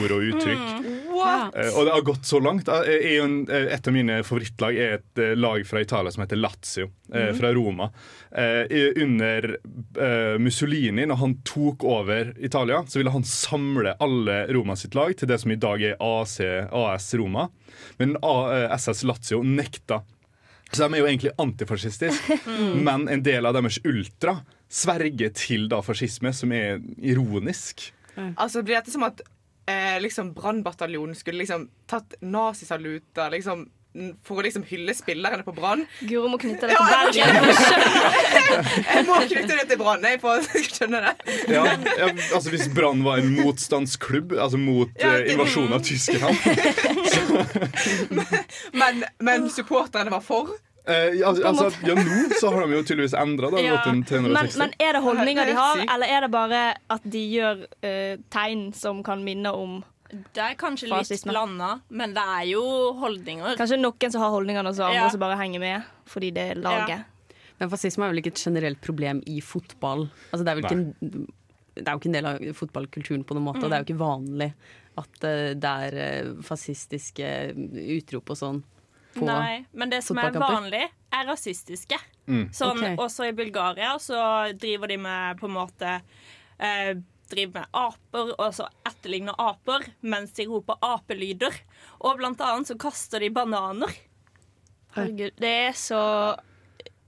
ord 0.01 0.15
og 0.17 0.25
uttrykk. 0.31 0.65
What? 1.11 1.55
Eh, 1.55 1.71
og 1.75 1.87
det 1.87 1.95
har 1.95 2.05
gått 2.11 2.27
så 2.27 2.41
langt. 2.43 2.69
Et 2.71 3.87
av 3.87 3.95
mine 3.95 4.21
favorittlag 4.27 4.77
er 4.77 4.97
et 4.99 5.23
lag 5.39 5.63
fra 5.69 5.83
Italia 5.85 6.11
som 6.13 6.25
heter 6.25 6.41
Lazio, 6.41 6.91
eh, 7.13 7.27
Mhm. 7.31 7.37
fra 7.39 7.53
Roma. 7.53 7.89
Eh, 8.31 8.91
under 9.03 9.57
eh, 9.99 10.37
Mussolini, 10.39 11.05
når 11.05 11.15
han 11.17 11.35
tok 11.43 11.83
over 11.83 12.33
Italia, 12.39 12.83
så 12.87 12.99
ville 12.99 13.11
han 13.11 13.23
samle 13.23 13.95
alle 13.99 14.47
Roma 14.53 14.75
sitt 14.75 14.95
lag 14.95 15.15
til 15.17 15.27
det 15.27 15.39
som 15.41 15.51
i 15.51 15.55
dag 15.55 15.81
er 15.81 15.95
AC, 15.99 16.39
AS 16.71 17.13
Roma. 17.19 17.49
Men 17.99 18.17
A, 18.21 18.35
eh, 18.55 18.71
SS 18.77 19.03
Lazio 19.03 19.43
nekta. 19.43 20.01
Så 20.71 20.87
de 20.87 20.95
er 20.95 21.01
jo 21.01 21.07
egentlig 21.09 21.31
antifascistiske, 21.37 22.39
Mm. 22.47 22.83
men 22.83 23.07
en 23.09 23.21
del 23.23 23.45
av 23.45 23.53
deres 23.53 23.79
ultra 23.83 24.37
sverger 24.69 25.33
til 25.35 25.67
da 25.67 25.81
fascisme, 25.81 26.31
som 26.33 26.51
er 26.55 26.79
ironisk. 27.03 27.91
Altså 28.37 28.63
Blir 28.63 28.75
dette 28.79 28.91
som 28.91 29.03
at 29.03 29.19
eh, 29.67 29.99
liksom 29.99 30.33
Brannbataljonen 30.33 31.15
skulle 31.15 31.39
liksom 31.43 31.67
tatt 31.87 32.15
nazisaluter 32.21 33.29
liksom, 33.31 33.65
for 34.23 34.39
å 34.39 34.41
liksom 34.45 34.63
hylle 34.69 34.93
spillerne 34.95 35.43
på 35.43 35.51
Brann? 35.55 35.81
Guro 36.07 36.27
må 36.31 36.37
knytte 36.39 36.67
det 36.69 36.75
Ja, 36.77 36.85
til 37.11 37.19
jeg, 37.19 37.27
Bergen. 37.27 37.43
jeg 38.87 39.03
må 39.09 39.15
knytte 39.25 39.53
det 39.59 39.65
til 39.73 39.77
Brann 39.81 40.03
jeg, 40.07 40.19
for 40.23 40.29
å 40.39 40.41
skjønne 40.63 40.99
det. 41.03 41.13
Ja, 41.51 41.63
ja, 41.99 42.07
altså 42.33 42.49
Hvis 42.53 42.69
Brann 42.75 43.03
var 43.03 43.15
en 43.19 43.35
motstandsklubb, 43.41 44.31
altså 44.39 44.57
mot 44.61 44.87
Ja, 45.01 45.11
det- 45.19 45.31
invasjonen 45.35 45.73
av 45.75 45.81
Tyskland 45.83 46.31
Men, 48.71 49.03
men 49.19 49.49
supporterne 49.49 50.09
var 50.11 50.21
for? 50.21 50.47
eh, 50.87 50.95
ja, 51.19 51.27
altså, 51.45 51.71
ja, 51.85 51.95
Nå 51.95 52.29
så 52.39 52.49
har 52.55 52.67
de 52.67 52.75
jo 52.79 52.83
tydeligvis 52.83 53.13
endra. 53.13 53.51
Ja. 53.61 53.77
Men, 53.85 54.49
men 54.57 54.73
er 54.81 54.93
det 54.97 55.01
holdninger 55.05 55.45
de 55.51 55.55
har, 55.57 55.83
eller 55.93 56.07
er 56.15 56.25
det 56.25 56.31
bare 56.33 56.61
at 56.91 57.03
de 57.05 57.21
gjør 57.35 57.61
uh, 57.85 58.15
tegn 58.33 58.71
som 58.73 59.03
kan 59.05 59.21
minne 59.23 59.51
om 59.53 59.81
Det 60.11 60.43
er 60.43 60.57
kanskje 60.59 60.89
litt 60.91 61.23
blanda, 61.27 61.79
men 61.89 62.13
det 62.15 62.23
er 62.37 62.45
jo 62.51 62.63
holdninger. 62.99 63.55
Kanskje 63.59 63.79
noen 63.79 64.11
som 64.13 64.23
har 64.23 64.33
holdningene, 64.33 64.67
og 64.71 64.75
så 64.75 64.89
andre 64.89 65.05
Ja. 65.05 65.09
som 65.13 65.23
bare 65.23 65.37
henger 65.39 65.59
med 65.63 65.83
fordi 66.11 66.31
det 66.35 66.45
er 66.51 66.55
laget. 66.59 67.05
Men 67.59 67.69
fascisme 67.69 68.03
er 68.03 68.09
vel 68.11 68.19
ikke 68.23 68.33
et 68.33 68.43
generelt 68.43 68.81
problem 68.81 69.21
i 69.29 69.39
fotball? 69.39 70.09
Altså, 70.33 70.43
det, 70.43 70.49
er 70.49 70.55
vel 70.55 70.65
ikke 70.65 70.79
en, 70.79 71.27
det 71.75 71.87
er 71.87 71.93
jo 71.93 71.99
ikke 72.01 72.09
en 72.09 72.17
del 72.17 72.25
av 72.25 72.39
fotballkulturen 72.57 73.23
på 73.23 73.37
noen 73.37 73.45
måte. 73.45 73.63
og 73.63 73.69
Det 73.69 73.77
er 73.77 73.83
jo 73.83 73.89
ikke 73.89 74.01
vanlig 74.01 74.53
at 74.99 75.27
eh, 75.29 75.51
det 75.55 75.73
er 75.85 75.97
eh, 76.05 76.31
fascistiske 76.43 77.29
utrop 77.99 78.33
og 78.33 78.39
sånn. 78.39 78.63
på 79.15 79.27
Nei, 79.27 79.61
men 79.73 79.91
det 79.93 80.01
som 80.03 80.17
er 80.19 80.35
vanlig, 80.35 80.83
er 81.11 81.27
rasistiske. 81.27 81.99
Mm. 82.27 82.49
Sånn, 82.55 82.79
okay. 82.79 82.97
Også 82.99 83.27
i 83.29 83.35
Bulgaria 83.35 83.93
så 83.99 84.19
driver 84.57 84.91
de 84.91 84.97
med 85.05 85.39
på 85.39 85.49
en 85.49 85.55
måte 85.55 85.95
eh, 86.57 86.95
Driver 87.31 87.61
med 87.61 87.79
aper, 87.81 88.31
og 88.37 88.53
så 88.57 88.67
etterligner 88.87 89.37
aper 89.39 89.85
mens 90.03 90.33
de 90.37 90.45
roper 90.49 90.79
apelyder. 90.83 91.55
Og 92.03 92.19
blant 92.19 92.41
annet 92.43 92.71
så 92.71 92.77
kaster 92.81 93.23
de 93.23 93.31
bananer. 93.33 93.93
Herregud, 94.95 95.37
det 95.39 95.51
er 95.69 95.75
så 95.77 96.01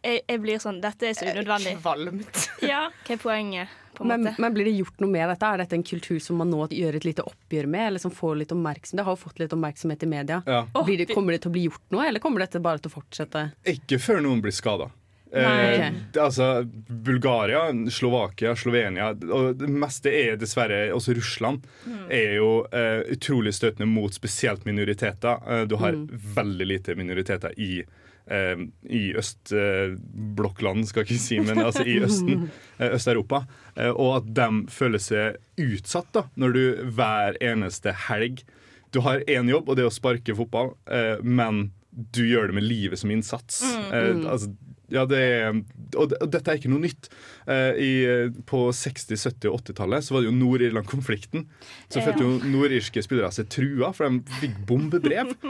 jeg, 0.03 0.20
jeg 0.27 0.39
blir 0.44 0.60
sånn 0.60 0.82
Dette 0.84 1.10
er 1.10 1.15
så 1.18 1.30
unødvendig. 1.32 1.77
Kvalmt. 1.82 2.44
Ja, 2.63 2.86
hva 3.08 3.15
er 3.15 3.20
poenget? 3.20 3.80
På 3.94 4.03
en 4.03 4.10
Men, 4.10 4.24
måte? 4.25 4.42
men 4.42 4.53
blir 4.56 4.65
det 4.65 4.72
gjort 4.77 5.01
noe 5.03 5.12
med 5.12 5.27
dette? 5.30 5.46
Er 5.46 5.62
dette 5.62 5.77
en 5.77 5.84
kultur 5.86 6.18
som 6.24 6.39
man 6.42 6.50
nå 6.50 6.63
gjør 6.74 6.96
et 6.98 7.06
lite 7.06 7.25
oppgjør 7.27 7.68
med? 7.70 7.88
Eller 7.92 8.01
som 8.01 8.13
får 8.15 8.39
litt 8.39 8.53
oppmerksomhet? 8.56 8.98
Det 9.00 9.06
har 9.06 9.18
jo 9.18 9.22
fått 9.22 9.42
litt 9.44 9.53
oppmerksomhet 9.53 10.06
i 10.08 10.10
media. 10.10 10.39
Ja. 10.50 10.63
Blir 10.80 11.03
det, 11.03 11.10
kommer 11.13 11.36
det 11.36 11.44
til 11.44 11.51
å 11.51 11.56
bli 11.58 11.65
gjort 11.68 11.84
noe, 11.94 12.08
eller 12.10 12.24
kommer 12.24 12.42
dette 12.46 12.62
bare 12.63 12.82
til 12.82 12.89
å 12.89 12.96
fortsette? 12.96 13.44
Ikke 13.75 14.00
før 14.01 14.24
noen 14.25 14.42
blir 14.42 14.56
skada. 14.56 14.89
Eh, 15.33 15.87
altså, 16.21 16.63
Bulgaria, 16.87 17.63
Slovakia, 17.89 18.51
Slovenia 18.55 19.07
og 19.33 19.55
Det 19.57 19.69
meste 19.69 20.11
er 20.13 20.35
dessverre 20.37 20.91
også 20.93 21.15
Russland. 21.17 21.63
Er 22.09 22.35
jo 22.37 22.51
eh, 22.71 23.01
utrolig 23.15 23.53
støtende 23.57 23.87
mot 23.89 24.13
spesielt 24.13 24.65
minoriteter. 24.69 25.41
Eh, 25.49 25.65
du 25.65 25.75
har 25.81 25.93
Mm. 25.93 26.07
veldig 26.35 26.67
lite 26.67 26.95
minoriteter 26.95 27.53
i 27.57 27.83
eh, 28.29 28.55
i 28.89 29.13
østblokkland, 29.19 30.85
skal 30.87 31.03
jeg 31.03 31.09
ikke 31.11 31.23
si, 31.23 31.39
men 31.43 31.59
altså 31.63 31.83
i 31.85 31.97
Østen, 32.03 32.45
eh, 32.79 32.93
Øst-Europa. 32.95 33.43
Eh, 33.75 33.89
og 33.91 34.17
at 34.21 34.29
de 34.37 34.47
føler 34.71 35.01
seg 35.03 35.39
utsatt 35.59 36.11
da, 36.15 36.25
når 36.39 36.53
du 36.55 36.63
hver 36.95 37.37
eneste 37.43 37.93
helg 38.09 38.43
Du 38.93 39.01
har 39.01 39.23
én 39.25 39.49
jobb, 39.49 39.69
og 39.69 39.75
det 39.75 39.81
er 39.83 39.89
å 39.89 39.93
sparke 39.93 40.35
fotball, 40.37 40.75
men 41.25 41.71
du 42.13 42.19
gjør 42.29 42.51
det 42.51 42.53
med 42.59 42.63
livet 42.67 42.99
som 43.01 43.09
innsats. 43.09 43.63
Mm. 43.65 44.19
Mm. 44.19 44.27
altså, 44.29 44.51
ja, 44.93 45.03
det 45.09 45.19
er, 45.19 45.57
og, 45.97 46.09
det- 46.12 46.19
og 46.21 46.29
dette 46.33 46.51
er 46.53 46.59
ikke 46.62 46.69
noe 46.71 46.83
nytt. 46.85 47.09
Eh, 47.50 47.71
i, 47.81 47.91
på 48.50 48.63
60-, 48.71 49.17
70- 49.17 49.50
og 49.51 49.59
80-tallet 49.63 50.05
så 50.05 50.13
var 50.15 50.21
det 50.23 50.29
jo 50.31 50.35
Nord-Irland-konflikten. 50.38 51.47
Så 51.89 52.00
Ja. 52.00 52.05
følte 52.07 52.23
jo 52.27 52.38
nordirske 52.53 53.03
spillere 53.03 53.31
seg 53.35 53.50
trua, 53.51 53.91
for 53.93 54.07
de 54.07 54.21
fikk 54.39 54.55
bombebrev. 54.69 55.33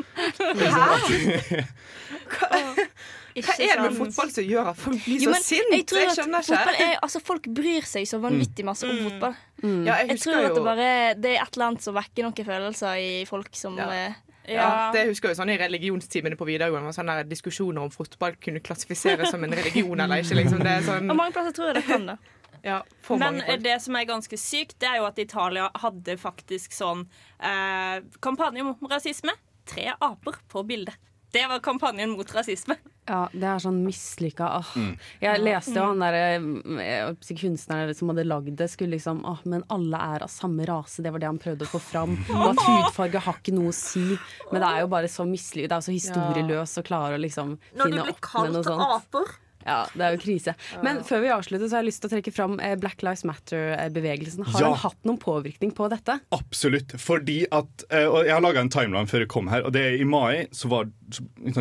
Hva 3.34 3.54
er 3.58 3.80
det 3.80 3.86
med 3.88 3.96
fotball 3.98 4.30
som 4.30 4.46
gjør 4.46 4.68
at 4.74 4.78
folk 4.78 5.00
blir 5.08 5.24
Jo, 5.24 5.32
så 5.32 5.34
men 5.34 5.42
sinte? 5.44 5.74
Jeg 5.74 5.86
Jeg 6.04 6.12
skjønner 6.18 6.44
ikke. 6.46 6.74
er, 6.86 7.00
altså, 7.02 7.22
Folk 7.26 7.48
bryr 7.58 7.88
seg 7.90 8.06
så 8.10 8.20
vanvittig 8.22 8.66
masse 8.68 8.86
om 8.86 9.00
fotball. 9.08 9.34
Ja, 9.64 9.96
jeg 10.04 10.12
jeg 10.14 10.20
tror 10.22 10.44
at 10.46 10.54
det 10.58 10.64
bare 10.66 10.90
Det 11.18 11.32
er 11.34 11.42
et 11.42 11.56
eller 11.58 11.66
annet 11.72 11.82
som 11.86 11.96
vekker 11.98 12.28
noen 12.28 12.46
følelser 12.46 13.00
i 13.02 13.26
folk 13.26 13.50
som 13.58 13.80
eh, 13.80 14.14
Ja, 14.50 14.92
det 14.92 15.06
husker 15.08 15.30
jeg 15.30 15.38
jo 15.38 15.40
sånn 15.40 15.54
I 15.54 15.58
religionstimene 15.62 16.36
på 16.40 16.48
videregående 16.48 16.90
var 16.90 16.96
sånne 16.98 17.16
der 17.22 17.30
diskusjoner 17.30 17.86
om 17.86 17.92
fotball 17.94 18.36
kunne 18.44 18.60
klassifiseres 18.64 19.32
som 19.32 19.44
en 19.46 19.56
religion 19.56 20.00
eller 20.04 20.24
ikke. 20.24 20.40
Liksom. 20.42 20.64
Det 20.64 20.74
er 20.80 20.88
sånn, 20.88 21.12
Og 21.12 21.20
mange 21.20 21.36
plasser 21.36 21.56
tror 21.56 21.72
jeg 21.72 21.80
det 21.80 21.86
kan 21.88 22.10
det. 22.12 22.18
ja, 22.70 22.82
for 23.06 23.22
Men 23.22 23.40
mange 23.40 23.58
det 23.64 23.78
som 23.86 23.96
er 24.00 24.10
ganske 24.10 24.40
sykt, 24.40 24.76
det 24.84 24.90
er 24.92 25.00
jo 25.00 25.08
at 25.08 25.22
Italia 25.24 25.70
hadde 25.86 26.18
faktisk 26.20 26.76
sånn 26.76 27.06
eh, 27.40 28.04
kampanje 28.24 28.68
om 28.68 28.92
rasisme. 28.92 29.36
Tre 29.70 29.94
aper 29.96 30.42
på 30.52 30.66
bildet. 30.68 31.00
Det 31.34 31.48
var 31.50 31.60
kampanjen 31.66 32.12
mot 32.14 32.30
rasisme. 32.36 32.76
Ja, 33.10 33.26
det 33.34 33.48
er 33.50 33.60
sånn 33.60 33.82
mislykka. 33.84 34.48
Åh. 34.62 34.70
Mm. 34.80 34.92
Jeg 35.24 35.42
leste 35.44 35.74
jo 35.76 35.88
han 35.90 36.04
derre 36.04 37.16
kunstneren 37.40 37.98
som 37.98 38.12
hadde 38.14 38.24
lagd 38.28 38.54
det, 38.60 38.70
skulle 38.72 38.96
liksom 38.96 39.24
åh, 39.28 39.42
Men 39.50 39.66
alle 39.74 40.00
er 40.16 40.24
av 40.24 40.32
samme 40.32 40.64
rase, 40.70 41.04
det 41.04 41.12
var 41.12 41.20
det 41.24 41.28
han 41.32 41.42
prøvde 41.42 41.66
å 41.68 41.72
få 41.74 41.82
fram. 41.84 42.16
Og 42.32 42.54
at 42.54 42.62
hudfarge 42.64 43.24
har 43.26 43.40
ikke 43.42 43.56
noe 43.58 43.74
å 43.74 43.76
si. 43.76 44.06
Men 44.52 44.62
det 44.64 44.70
er 44.70 44.86
jo 44.86 44.92
bare 44.94 45.10
så 45.12 45.26
mislykka. 45.28 45.72
Det 45.74 45.80
er 45.80 45.88
så 45.90 45.96
historieløst 45.98 46.80
å 46.80 46.86
klare 46.86 47.18
å 47.18 47.24
liksom 47.24 47.58
Når 47.58 47.82
du 47.82 47.84
finne 47.84 48.06
blir 48.06 48.14
opp 48.14 48.30
med 48.46 48.54
noe 48.54 48.64
kalt 48.64 48.70
sånt. 48.70 48.96
aper. 49.02 49.36
Ja, 49.66 49.86
det 49.96 50.02
er 50.04 50.16
jo 50.18 50.22
krise. 50.24 50.54
Men 50.84 51.02
før 51.08 51.22
vi 51.24 51.30
avslutter, 51.34 51.68
så 51.70 51.78
har 51.78 51.84
jeg 51.84 51.90
lyst 51.92 52.02
til 52.04 52.10
å 52.10 52.14
trekke 52.16 52.34
fram 52.36 52.58
eh, 52.60 52.76
Black 52.80 53.02
Lives 53.06 53.24
Matter-bevegelsen. 53.24 54.44
Har 54.46 54.62
Ja. 54.62 54.68
den 54.70 54.78
hatt 54.84 54.98
noen 55.08 55.18
påvirkning 55.22 55.72
på 55.76 55.90
dette? 55.90 56.20
Absolutt. 56.36 56.94
Fordi 57.00 57.46
at 57.52 57.86
eh, 57.90 58.06
Og 58.08 58.26
jeg 58.26 58.34
har 58.34 58.42
laga 58.44 58.60
en 58.62 58.70
timeline 58.70 59.08
før 59.08 59.20
jeg 59.24 59.30
kom 59.34 59.48
her, 59.48 59.64
og 59.64 59.74
det 59.74 59.82
er 59.82 59.98
i 60.02 60.04
mai 60.08 60.48
så 60.52 60.68
var 60.72 60.90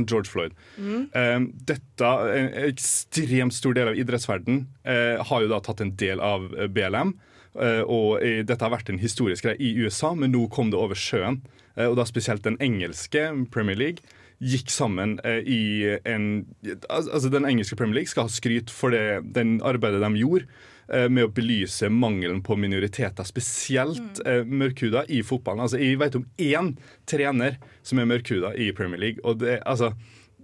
George 0.07 0.29
Floyd. 0.31 0.53
Mm. 0.79 1.09
Eh, 1.15 1.41
dette, 1.71 2.13
En 2.33 2.49
ekstremt 2.69 3.53
stor 3.55 3.75
del 3.75 3.89
av 3.93 3.99
idrettsverdenen 3.99 4.67
eh, 4.85 5.23
har 5.23 5.43
jo 5.45 5.49
da 5.53 5.61
tatt 5.61 5.81
en 5.85 5.95
del 5.97 6.21
av 6.21 6.49
eh, 6.59 6.67
BLM. 6.69 7.15
eh, 7.61 7.83
og 7.87 8.23
eh, 8.23 8.43
dette 8.43 8.65
har 8.65 8.73
vært 8.73 8.89
en 8.91 8.99
historisk 8.99 9.45
greie 9.45 9.61
i 9.61 9.75
USA, 9.85 10.15
men 10.15 10.33
nå 10.33 10.49
kom 10.51 10.71
det 10.73 10.79
over 10.81 10.95
sjøen. 10.99 11.43
Eh, 11.77 11.87
og 11.87 11.97
da 11.97 12.05
spesielt 12.09 12.43
den 12.43 12.57
engelske 12.61 13.29
Premier 13.53 13.77
League 13.77 14.03
gikk 14.43 14.73
sammen 14.75 15.17
eh, 15.25 15.41
i 15.47 15.63
en 16.09 16.45
Altså 16.91 17.31
Den 17.31 17.47
engelske 17.47 17.79
Premier 17.79 18.01
League 18.01 18.11
skal 18.11 18.27
ha 18.27 18.33
skryt 18.33 18.73
for 18.75 18.95
det 18.95 19.23
den 19.37 19.61
arbeidet 19.63 20.03
de 20.03 20.23
gjorde 20.23 20.49
eh, 20.91 21.07
med 21.07 21.29
å 21.29 21.33
belyse 21.35 21.91
mangelen 21.93 22.43
på 22.45 22.57
minoriteter, 22.59 23.27
spesielt 23.29 24.23
mm. 24.27 24.51
mørkhuda, 24.51 25.07
i 25.09 25.23
fotballen. 25.27 25.63
Altså, 25.67 25.79
Jeg 25.79 26.01
vet 26.03 26.19
om 26.19 26.27
én 26.43 26.75
trener 27.07 27.61
som 27.87 28.03
er 28.03 28.11
mørkhuda 28.11 28.57
i 28.59 28.73
Premier 28.77 29.01
League. 29.07 29.23
og 29.25 29.39
det, 29.45 29.61
altså 29.63 29.93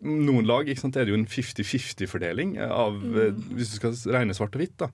noen 0.05 0.47
lag 0.47 0.69
ikke 0.69 0.83
sant, 0.85 0.97
er 0.97 1.07
det 1.07 1.13
jo 1.13 1.19
en 1.19 1.29
50-50-fordeling 1.31 2.55
av 2.63 2.99
eh, 3.19 3.41
hvis 3.57 3.73
du 3.73 3.79
skal 3.81 3.97
regne 4.15 4.37
svart 4.37 4.55
og 4.55 4.63
hvitt. 4.63 4.77
da, 4.79 4.91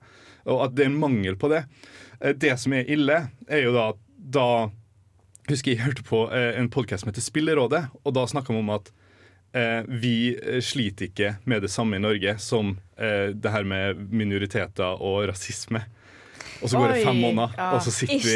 Og 0.49 0.65
at 0.65 0.75
det 0.77 0.85
er 0.85 0.91
en 0.91 1.01
mangel 1.01 1.37
på 1.39 1.51
det. 1.53 1.65
Eh, 2.19 2.33
Det 2.33 2.55
som 2.61 2.73
er 2.73 2.89
ille, 2.89 3.19
er 3.47 3.65
jo 3.67 3.75
da 3.75 3.91
da 4.25 4.71
husker 5.49 5.73
jeg 5.73 5.83
hørte 5.83 6.03
på 6.05 6.25
eh, 6.33 6.53
en 6.59 6.69
podkast 6.73 7.03
som 7.03 7.11
heter 7.11 7.23
Spillerådet, 7.23 7.83
og 8.03 8.15
da 8.15 8.25
snakka 8.29 8.53
vi 8.53 8.61
om 8.61 8.71
at 8.75 8.91
eh, 9.55 9.81
vi 9.87 10.15
eh, 10.35 10.61
sliter 10.63 11.09
ikke 11.09 11.35
med 11.45 11.65
det 11.65 11.71
samme 11.73 11.99
i 11.99 12.03
Norge 12.03 12.37
som 12.41 12.75
eh, 12.97 13.31
det 13.33 13.53
her 13.53 13.67
med 13.67 14.01
minoriteter 14.11 15.01
og 15.01 15.27
rasisme. 15.29 15.83
Og 16.63 16.69
så 16.71 16.79
går 16.79 16.93
det 16.93 17.01
fem 17.03 17.17
måneder, 17.19 17.55
ja. 17.57 17.71
og 17.75 17.81
så 17.83 17.91
sitter 17.91 18.15
vi 18.15 18.35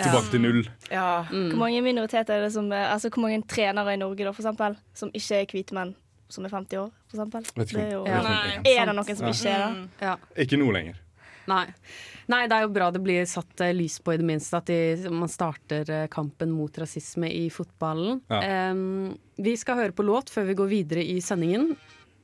tilbake 0.00 0.30
til 0.32 0.40
null. 0.40 0.62
Hvor 0.88 1.58
mange 1.60 1.82
minoriteter 1.84 2.38
er 2.38 2.46
det 2.46 2.52
som 2.54 2.70
Altså 2.72 3.10
hvor 3.12 3.20
mange 3.26 3.42
trenere 3.48 3.94
i 3.94 4.00
Norge 4.00 4.24
da, 4.24 4.32
for 4.32 4.42
eksempel, 4.42 4.78
som 4.96 5.12
ikke 5.14 5.42
er 5.42 5.52
hvite 5.52 5.76
menn 5.76 5.92
som 6.30 6.46
er 6.46 6.54
50 6.54 6.80
år? 6.80 6.90
For 7.10 7.18
eksempel? 7.18 7.46
Vet 7.56 7.72
ikke 7.72 7.80
det 7.80 7.86
er, 7.86 7.94
jo, 7.94 8.02
ja. 8.06 8.20
er 8.64 8.80
er. 8.80 8.84
det 8.88 8.96
noen 8.96 9.18
som 9.18 9.28
ikke 9.28 9.54
er 9.54 9.78
det? 10.00 10.16
Ikke 10.46 10.60
nå 10.62 10.70
lenger. 10.74 10.98
Nei. 11.50 11.66
Nei, 12.30 12.44
det 12.46 12.56
er 12.56 12.66
jo 12.66 12.74
bra 12.74 12.90
det 12.94 13.02
blir 13.02 13.24
satt 13.26 13.62
eh, 13.64 13.74
lys 13.74 13.98
på 14.04 14.14
i 14.14 14.20
det 14.20 14.26
minste 14.26 14.60
at 14.60 14.70
de, 14.70 15.10
man 15.10 15.30
starter 15.30 15.88
eh, 15.90 16.08
kampen 16.12 16.52
mot 16.54 16.76
rasisme 16.78 17.30
i 17.30 17.48
fotballen. 17.50 18.20
Ja. 18.30 18.70
Um, 18.70 19.16
vi 19.40 19.56
skal 19.58 19.80
høre 19.80 19.96
på 19.96 20.06
låt 20.06 20.30
før 20.30 20.46
vi 20.50 20.58
går 20.60 20.70
videre 20.70 21.02
i 21.02 21.18
sendingen. 21.24 21.72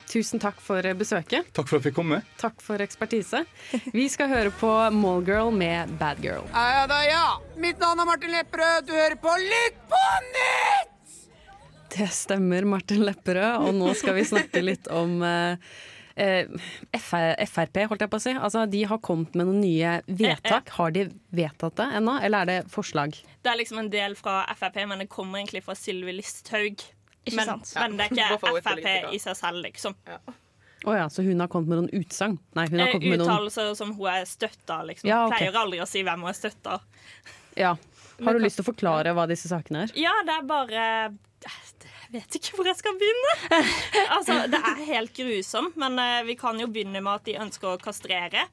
Tusen 0.07 0.39
takk 0.39 0.61
for 0.63 0.85
eh, 0.85 0.95
besøket. 0.95 1.49
Takk 1.55 1.67
for 1.67 1.81
at 1.81 1.87
vi 1.89 1.91
kom 1.95 2.07
med. 2.13 2.27
Takk 2.39 2.61
for 2.63 2.79
ekspertise. 2.83 3.43
Vi 3.91 4.07
skal 4.11 4.31
høre 4.31 4.53
på 4.55 4.69
Mallgirl 4.95 5.51
med 5.51 5.91
Bad 5.99 6.23
Girl. 6.23 6.47
Ja 6.53 6.85
da, 6.87 7.01
ja. 7.03 7.25
Mitt 7.59 7.81
navn 7.83 7.99
er 7.99 8.07
Martin 8.07 8.31
Lepperød. 8.31 8.87
Du 8.87 8.95
hører 8.95 9.17
på 9.19 9.35
Lytt 9.43 9.83
på 9.91 10.05
nytt! 10.31 10.93
Det 11.97 12.07
stemmer, 12.13 12.63
Martin 12.67 13.03
Lepperød. 13.07 13.67
Og 13.67 13.75
nå 13.75 13.91
skal 13.99 14.15
vi 14.15 14.23
snakke 14.31 14.63
litt 14.63 14.87
om 14.93 15.19
eh, 15.25 15.75
Frp, 16.17 17.77
holdt 17.89 18.01
jeg 18.03 18.09
på 18.11 18.17
å 18.17 18.23
si. 18.23 18.33
Altså, 18.33 18.65
de 18.69 18.83
har 18.89 18.99
kommet 19.05 19.35
med 19.37 19.49
noen 19.49 19.61
nye 19.61 19.97
vedtak. 20.09 20.71
Har 20.77 20.93
de 20.95 21.07
vedtatt 21.37 21.77
det 21.77 21.87
ennå, 21.99 22.17
eller 22.25 22.43
er 22.45 22.51
det 22.51 22.71
forslag? 22.73 23.15
Det 23.43 23.51
er 23.51 23.59
liksom 23.61 23.83
en 23.83 23.91
del 23.93 24.17
fra 24.19 24.39
Frp, 24.57 24.81
men 24.89 25.03
det 25.03 25.09
kommer 25.13 25.41
egentlig 25.41 25.63
fra 25.67 25.75
Sylvi 25.77 26.17
Listhaug. 26.17 26.81
Ikke 27.27 27.35
Men, 27.35 27.49
sant? 27.51 27.73
men 27.75 27.97
det 27.99 28.07
er 28.07 28.15
ikke. 28.15 28.61
Frp 28.67 29.13
i 29.13 29.21
seg 29.21 29.37
selv, 29.37 29.61
liksom. 29.65 29.97
Å 30.87 30.93
ja, 30.93 31.07
så 31.09 31.23
hun 31.25 31.41
har 31.41 31.49
kommet 31.51 31.71
med 31.71 31.81
noen 31.81 32.03
utsagn? 32.03 32.37
Nei, 32.55 32.67
hun 32.69 32.79
har 32.79 32.87
Eh, 32.87 32.95
kommet 32.95 33.09
med 33.09 33.19
noen 33.19 33.27
Uttalelser 33.31 33.71
som 33.75 33.93
hun 33.97 34.09
er 34.13 34.25
støtta, 34.29 34.81
liksom. 34.87 35.09
Ja, 35.09 35.23
okay. 35.25 35.47
Pleier 35.47 35.61
aldri 35.63 35.81
å 35.83 35.87
si 35.89 36.03
hvem 36.05 36.23
hun 36.23 36.31
er 36.31 36.37
støtta. 36.37 36.79
Ja. 37.57 37.75
Har 38.23 38.33
du 38.33 38.41
lyst 38.41 38.57
til 38.57 38.65
å 38.65 38.69
forklare 38.71 39.13
hva 39.17 39.25
disse 39.29 39.49
sakene 39.49 39.85
er? 39.85 39.93
Ja, 39.99 40.13
det 40.25 40.35
er 40.37 40.45
bare 40.49 40.83
Jeg 42.07 42.21
vet 42.21 42.37
ikke 42.39 42.55
hvor 42.55 42.67
jeg 42.69 42.77
skal 42.79 42.95
begynne. 42.95 43.33
altså, 44.15 44.37
Det 44.47 44.59
er 44.63 44.83
helt 44.87 45.11
grusomt, 45.17 45.75
men 45.75 45.99
eh, 45.99 46.21
vi 46.27 46.37
kan 46.39 46.59
jo 46.59 46.69
begynne 46.71 47.01
med 47.01 47.11
at 47.13 47.25
de 47.27 47.35
ønsker 47.43 47.73
å 47.73 47.79
kastrere 47.81 48.45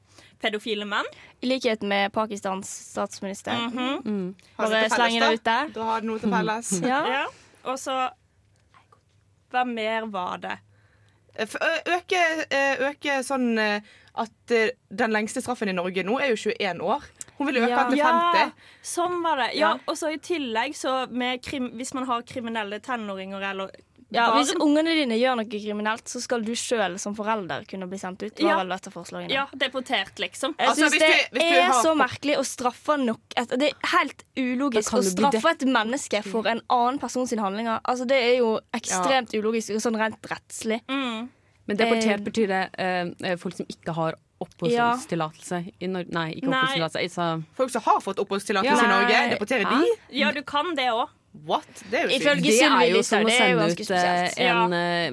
pedofile 0.43 0.87
menn. 0.89 1.07
I 1.39 1.49
likhet 1.53 1.85
med 1.87 2.11
Pakistans 2.13 2.69
statsminister. 2.91 3.55
Mm 3.55 3.77
-hmm. 3.77 4.07
mm. 4.07 4.35
Bare 4.57 4.89
slenge 4.89 5.19
det 5.19 5.33
ut 5.33 5.45
der. 5.45 5.69
Da 5.73 5.83
har 5.83 6.01
du 6.01 6.07
noe 6.07 6.19
til 6.19 6.29
felles. 6.29 6.71
Ja. 6.91 7.01
Ja. 7.07 7.25
Og 7.63 7.79
så 7.79 8.09
Hva 9.51 9.63
mer 9.63 10.05
var 10.05 10.37
det? 10.37 10.57
Øke, 11.39 12.19
øke 12.79 13.23
sånn 13.23 13.57
eh, 13.59 13.81
at 14.15 14.51
eh, 14.51 14.69
den 14.89 15.11
lengste 15.11 15.41
straffen 15.41 15.69
i 15.69 15.71
Norge 15.71 16.03
nå 16.03 16.19
er 16.19 16.33
jo 16.33 16.35
21 16.35 16.81
år. 16.81 17.03
Hun 17.37 17.47
vil 17.47 17.57
øke 17.63 17.69
ja. 17.69 17.89
til 17.89 17.99
50. 17.99 18.39
Ja, 18.39 18.51
sånn 18.81 19.21
var 19.23 19.37
det. 19.37 19.49
Ja, 19.55 19.73
Ja. 19.73 19.79
Og 19.87 19.97
så 19.97 20.13
i 20.13 20.17
tillegg, 20.17 20.75
så 20.75 21.09
med 21.11 21.41
krim, 21.43 21.71
hvis 21.75 21.93
man 21.93 22.05
har 22.05 22.21
kriminelle 22.23 22.79
tenåringer 22.79 23.51
eller 23.51 23.71
Ja, 24.13 24.27
barn. 24.29 24.43
Hvis 24.45 24.53
ungene 24.61 24.93
dine 24.95 25.15
gjør 25.17 25.35
noe 25.35 25.45
kriminelt, 25.49 26.05
så 26.07 26.21
skal 26.21 26.43
du 26.45 26.51
sjøl 26.55 26.93
som 27.01 27.15
forelder 27.17 27.65
kunne 27.67 27.87
bli 27.89 27.97
sendt 27.97 28.21
ut. 28.23 28.39
Ja. 28.39 28.59
Ja, 29.33 29.47
deportert, 29.57 30.13
liksom. 30.21 30.53
Jeg 30.59 30.67
Altså, 30.69 30.85
synes 30.85 30.99
det 30.99 30.99
du- 31.09 31.39
hvis 31.39 31.49
du 31.51 31.57
er 31.57 31.63
har- 31.71 31.83
så 31.83 31.95
merkelig 31.97 32.37
å 32.37 32.45
straffe 32.45 32.97
nok 33.03 33.19
et, 33.35 33.49
Det 33.49 33.73
er 33.73 33.87
helt 33.97 34.23
ulogisk 34.37 34.93
å 34.93 35.01
straffe 35.03 35.51
et 35.51 35.65
menneske 35.67 36.23
for 36.23 36.47
en 36.47 36.61
annen 36.69 36.99
person 36.99 37.25
sine 37.27 37.41
handlinger. 37.41 37.81
Altså, 37.83 38.05
det 38.07 38.21
er 38.23 38.37
jo 38.37 38.59
ekstremt 38.73 39.33
ulogisk, 39.33 39.73
sånn 39.81 39.97
rent 39.97 40.21
rettslig. 40.21 40.81
Mm. 40.87 41.29
Men 41.67 41.77
deportert 41.77 42.19
Eh, 42.21 42.25
betyr 42.29 42.47
det 42.47 42.69
eh, 42.77 43.35
folk 43.37 43.55
som 43.55 43.65
ikke 43.65 43.91
har 43.93 44.13
oppholdstillatelse 44.43 45.59
i 45.79 45.87
Norge 45.87 46.11
Nei, 46.15 46.29
ikke 46.35 46.49
oppholdstillatelse. 46.51 47.03
Altså, 47.05 47.55
Folk 47.55 47.71
som 47.71 47.85
har 47.85 48.01
fått 48.03 48.19
oppholdstillatelse 48.23 48.81
Ja. 48.83 48.87
i 48.87 48.93
Norge, 48.95 49.21
deporterer 49.35 49.69
de? 49.69 49.93
Ja, 50.19 50.31
du 50.31 50.41
kan 50.43 50.75
det 50.75 50.89
òg. 50.91 51.07
What? 51.43 51.67
Det 51.91 51.99
er 51.99 52.03
jo 52.05 52.09
sykt. 52.15 52.43
Det 52.45 52.53
er 52.63 52.89
jo 52.93 53.01
som 53.03 53.25
å 53.27 53.31
sende 53.33 53.65
ut 53.67 53.89
eh, 53.91 54.45
en 54.45 54.73
eh, 54.73 55.11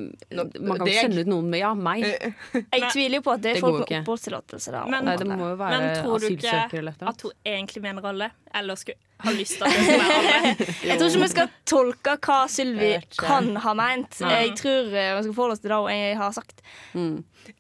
Man 0.62 0.78
kan 0.78 0.86
ikke 0.86 1.00
sende 1.00 1.24
ut 1.24 1.30
noen 1.32 1.48
med 1.50 1.62
Ja, 1.62 1.72
meg. 1.74 2.04
Jeg 2.04 2.90
tviler 2.92 3.18
jo 3.18 3.24
på 3.26 3.32
at 3.34 3.42
det 3.42 3.56
Det 3.56 3.58
er 3.58 3.64
folk 3.66 3.90
med 3.90 4.04
oppholdstillatelse. 4.04 4.84
Men- 4.86 5.04
Nei, 5.08 5.16
det 5.16 5.26
må 5.26 5.50
jo 5.50 5.56
være 5.58 5.80
Men 5.80 6.04
tror 6.04 6.20
du 6.20 6.28
ikke 6.30 6.78
eller 6.78 6.94
at 7.00 7.22
hun 7.26 7.32
egentlig 7.44 7.82
mener 7.82 8.06
alle? 8.06 8.30
Eller 8.54 8.78
skulle 8.78 8.98
ha 9.22 9.30
lyst 9.34 9.58
til 9.58 9.66
at 9.66 9.74
det 9.74 9.82
skal 9.82 10.00
være 10.00 10.20
alle? 10.20 10.68
Jeg 10.92 10.98
tror 10.98 11.10
ikke 11.10 11.22
vi 11.22 11.28
skal 11.34 11.50
tolke 11.66 12.16
hva 12.26 12.38
Sylvi 12.50 12.92
kan 13.18 13.56
ha 13.56 13.74
meint. 13.74 14.20
Jeg 14.22 14.54
tror 14.62 14.94
eh, 14.94 15.14
vi 15.16 15.22
skal 15.26 15.34
forholde 15.34 15.58
oss 15.58 15.64
til 15.64 15.74
det 15.74 15.82
jeg 15.96 16.16
har 16.22 16.32
sagt. 16.38 16.62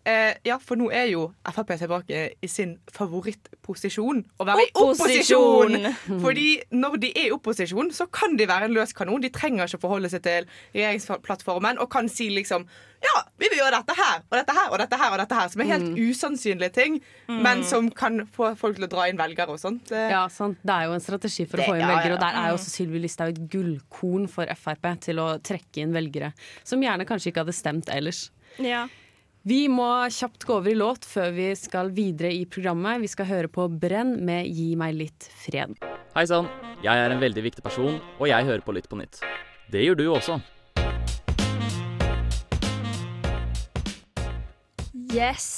Eh, 0.06 0.34
ja, 0.44 0.58
for 0.58 0.76
nå 0.76 0.90
er 0.92 1.08
jo 1.12 1.28
Frp 1.46 1.74
tilbake 1.78 2.22
i 2.42 2.48
sin 2.50 2.76
favorittposisjon. 2.92 4.22
Å 4.40 4.46
være 4.46 4.64
i 4.66 4.70
Opposisjon! 4.78 5.76
Fordi 6.22 6.46
når 6.74 6.96
de 7.02 7.10
er 7.16 7.28
i 7.28 7.34
opposisjon, 7.34 7.90
så 7.94 8.06
kan 8.12 8.36
de 8.38 8.46
være 8.50 8.68
en 8.68 8.74
løs 8.76 8.94
kanon. 8.96 9.20
De 9.22 9.30
trenger 9.34 9.66
ikke 9.68 9.80
å 9.80 9.84
forholde 9.86 10.10
seg 10.12 10.22
til 10.26 10.48
regjeringsplattformen 10.74 11.80
og 11.82 11.90
kan 11.92 12.08
si 12.12 12.28
liksom 12.34 12.66
Ja, 13.02 13.16
vi 13.40 13.48
vil 13.50 13.58
gjøre 13.58 13.80
dette 13.80 13.96
her 13.98 14.20
og 14.30 14.36
dette 14.38 14.54
her 14.54 14.68
og 14.70 14.78
dette 14.78 14.98
her, 15.00 15.10
og 15.10 15.18
dette 15.18 15.34
her 15.40 15.48
som 15.50 15.62
er 15.64 15.70
helt 15.72 15.96
usannsynlige 15.98 16.72
ting, 16.76 17.00
men 17.26 17.64
som 17.66 17.88
kan 17.90 18.20
få 18.30 18.52
folk 18.60 18.76
til 18.78 18.86
å 18.86 18.90
dra 18.92 19.08
inn 19.10 19.18
velgere 19.18 19.50
og 19.56 19.58
sånt. 19.58 19.90
Eh, 19.90 20.10
Ja, 20.12 20.28
sant. 20.30 20.58
Det 20.62 20.70
er 20.76 20.86
jo 20.86 20.92
en 20.94 21.02
strategi 21.02 21.44
for 21.48 21.56
å 21.58 21.60
Det- 21.64 21.66
få 21.66 21.74
inn 21.74 21.80
ja, 21.82 21.88
ja, 21.88 21.96
velgere, 21.96 22.14
og 22.14 22.20
der 22.22 22.38
er 22.38 22.48
jo 22.52 22.54
også 22.60 22.70
Sylvi 22.70 23.00
Listhaug 23.02 23.28
et 23.34 23.48
gullkorn 23.50 24.28
for 24.30 24.46
Frp 24.46 24.86
til 25.00 25.16
å 25.18 25.28
trekke 25.42 25.82
inn 25.82 25.92
velgere 25.92 26.32
som 26.62 26.80
gjerne 26.80 27.04
kanskje 27.04 27.32
ikke 27.32 27.42
hadde 27.42 27.54
stemt 27.58 27.88
ellers. 27.90 28.30
Ja. 28.58 28.86
Vi 29.42 29.64
må 29.66 29.88
kjapt 30.14 30.44
gå 30.46 30.54
over 30.60 30.70
i 30.70 30.76
låt 30.78 31.02
før 31.02 31.32
vi 31.34 31.48
skal 31.58 31.88
videre 31.90 32.28
i 32.30 32.44
programmet. 32.46 33.00
Vi 33.02 33.08
skal 33.10 33.26
høre 33.26 33.48
på 33.50 33.64
Brenn 33.66 34.12
med 34.22 34.46
Gi 34.46 34.76
meg 34.78 34.94
litt 34.94 35.26
fred. 35.34 35.72
Hei 36.14 36.22
sann, 36.30 36.46
jeg 36.84 36.94
er 36.94 37.10
en 37.10 37.18
veldig 37.18 37.42
viktig 37.48 37.64
person, 37.64 37.96
og 38.20 38.28
jeg 38.30 38.46
hører 38.46 38.62
på 38.62 38.74
Lytt 38.76 38.86
på 38.86 39.00
nytt. 39.00 39.18
Det 39.74 39.82
gjør 39.82 39.98
du 39.98 40.04
også. 40.12 40.38
Yes! 45.10 45.50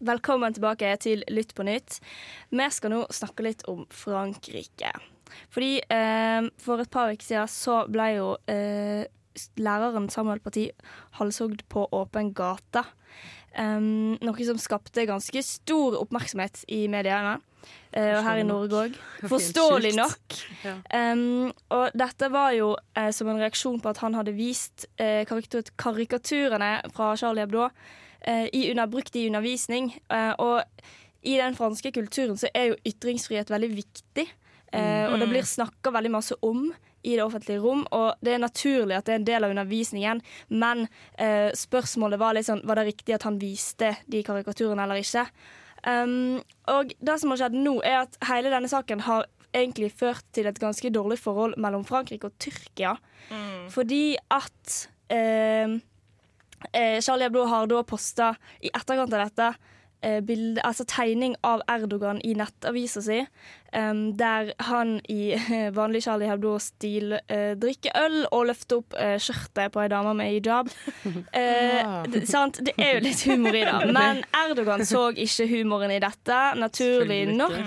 Velkommen 0.00 0.56
tilbake 0.56 0.94
til 1.04 1.20
Lytt 1.28 1.52
på 1.52 1.68
nytt. 1.68 2.00
Vi 2.48 2.70
skal 2.72 2.96
nå 2.96 3.04
snakke 3.12 3.44
litt 3.44 3.66
om 3.68 3.84
Frankrike. 3.92 4.94
Fordi 5.52 5.74
eh, 5.84 6.48
for 6.64 6.80
et 6.80 6.96
par 6.96 7.12
uker 7.12 7.28
siden 7.28 7.52
så 7.52 7.82
ble 7.92 8.08
jo 8.14 8.32
eh, 8.48 9.04
læreren 9.60 10.08
Samuel 10.12 10.40
Parti 10.44 10.68
halshogd 11.18 11.64
på 11.72 11.86
åpen 11.94 12.32
gate. 12.36 12.84
Um, 13.58 14.16
noe 14.22 14.46
som 14.46 14.58
skapte 14.60 15.06
ganske 15.08 15.42
stor 15.42 15.96
oppmerksomhet 15.98 16.62
i 16.70 16.84
mediene. 16.90 17.38
Uh, 17.90 18.18
og 18.18 18.22
her 18.26 18.40
i 18.42 18.46
Norge 18.46 18.82
òg. 18.84 18.98
Forståelig 19.28 19.94
nok. 19.96 20.36
Um, 20.94 21.48
og 21.74 21.96
dette 21.98 22.28
var 22.32 22.52
jo 22.54 22.74
uh, 22.76 23.08
som 23.14 23.30
en 23.32 23.40
reaksjon 23.40 23.80
på 23.82 23.90
at 23.90 24.02
han 24.04 24.14
hadde 24.18 24.36
vist 24.36 24.86
uh, 25.00 25.24
karikaturene 25.24 26.72
fra 26.94 27.14
Charlie 27.18 27.46
Hebdo 27.46 27.70
brukt 28.90 29.14
i 29.16 29.28
undervisning. 29.28 29.92
Og 30.42 30.64
i 31.22 31.36
den 31.38 31.54
franske 31.54 31.92
kulturen 31.94 32.36
så 32.36 32.50
er 32.54 32.72
jo 32.72 32.80
ytringsfrihet 32.86 33.50
veldig 33.50 33.70
viktig. 33.76 34.26
Eh, 34.72 35.06
og 35.08 35.18
det 35.20 35.30
blir 35.30 35.46
snakka 35.46 35.92
veldig 35.94 36.12
masse 36.12 36.36
om 36.44 36.68
i 37.06 37.14
det 37.14 37.22
offentlige 37.24 37.62
rom, 37.62 37.84
og 37.94 38.18
det 38.24 38.34
er 38.34 38.42
naturlig 38.42 38.96
at 38.98 39.06
det 39.06 39.14
er 39.14 39.20
en 39.20 39.28
del 39.28 39.46
av 39.46 39.54
undervisningen, 39.54 40.20
men 40.50 40.84
eh, 41.14 41.48
spørsmålet 41.56 42.20
var 42.20 42.40
sånn 42.42 42.64
Var 42.66 42.80
det 42.80 42.86
riktig 42.90 43.14
at 43.14 43.24
han 43.28 43.38
viste 43.40 43.94
de 44.10 44.22
karikaturene 44.26 44.82
eller 44.84 45.00
ikke? 45.00 45.24
Um, 45.86 46.40
og 46.66 46.90
det 46.98 47.20
som 47.22 47.30
har 47.30 47.38
skjedd 47.44 47.54
nå, 47.54 47.76
er 47.86 48.02
at 48.02 48.18
hele 48.28 48.50
denne 48.50 48.68
saken 48.68 49.04
har 49.06 49.28
egentlig 49.54 49.92
ført 49.96 50.26
til 50.34 50.48
et 50.50 50.58
ganske 50.60 50.90
dårlig 50.92 51.20
forhold 51.22 51.54
mellom 51.62 51.86
Frankrike 51.86 52.28
og 52.28 52.34
Tyrkia. 52.42 52.96
Fordi 53.72 54.16
at 54.34 54.74
eh, 55.12 55.78
eh, 56.72 56.98
Charlie 57.00 57.28
Hebdo 57.28 57.46
har 57.48 57.68
da 57.70 57.82
posta 57.86 58.32
i 58.60 58.70
etterkant 58.72 59.14
av 59.14 59.24
dette 59.24 59.48
eh, 60.02 60.20
bilde, 60.24 60.62
altså 60.64 60.86
tegning 60.88 61.36
av 61.46 61.62
Erdogan 61.70 62.20
i 62.24 62.34
nettavisa 62.38 63.02
si, 63.04 63.20
um, 63.76 64.02
der 64.18 64.52
han 64.68 64.98
i 65.08 65.32
eh, 65.36 65.68
vanlig 65.74 66.04
Charlie 66.06 66.30
Hebdo-stil 66.30 67.16
uh, 67.18 67.52
drikker 67.60 67.96
øl 68.04 68.18
og 68.32 68.48
løfter 68.50 68.82
opp 68.82 68.96
uh, 68.98 69.16
skjørtet 69.22 69.74
på 69.74 69.82
ei 69.84 69.90
dame 69.92 70.14
med 70.18 70.32
hijab. 70.36 70.72
Uh, 71.38 72.04
det, 72.10 72.22
sant? 72.28 72.58
det 72.64 72.72
er 72.80 72.96
jo 72.96 73.02
litt 73.04 73.20
humor 73.28 73.54
i 73.54 73.62
det, 73.66 73.90
men 73.96 74.20
Erdogan 74.36 74.84
så 74.86 75.08
ikke 75.12 75.46
humoren 75.50 75.92
i 75.94 76.00
dette, 76.02 76.38
naturlig 76.58 77.20
nok. 77.32 77.58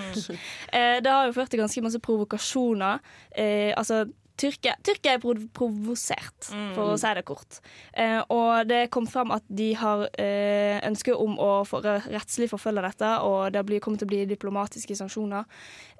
Eh, 0.71 0.97
det 1.03 1.11
har 1.11 1.27
jo 1.27 1.35
ført 1.35 1.51
til 1.51 1.61
ganske 1.61 1.83
masse 1.83 2.01
provokasjoner. 2.03 2.99
Eh, 3.31 3.71
altså 3.77 4.05
Tyrkia, 4.41 4.73
Tyrkia 4.81 5.15
er 5.15 5.21
prov 5.21 5.41
provosert, 5.53 6.49
for 6.75 6.93
å 6.93 6.97
si 6.99 7.11
det 7.17 7.23
kort. 7.27 7.59
Eh, 7.93 8.19
og 8.33 8.67
det 8.69 8.87
kom 8.93 9.05
fram 9.09 9.33
at 9.35 9.45
de 9.47 9.71
har 9.77 10.07
eh, 10.21 10.79
ønske 10.87 11.13
om 11.13 11.37
å 11.41 11.51
få 11.67 11.81
rettslig 11.83 12.49
forfølge 12.51 12.85
dette, 12.87 13.11
og 13.27 13.51
det 13.53 13.63
blir, 13.67 13.81
kommer 13.83 14.01
til 14.01 14.09
å 14.09 14.13
bli 14.13 14.23
diplomatiske 14.29 14.97
sanksjoner. 14.97 15.45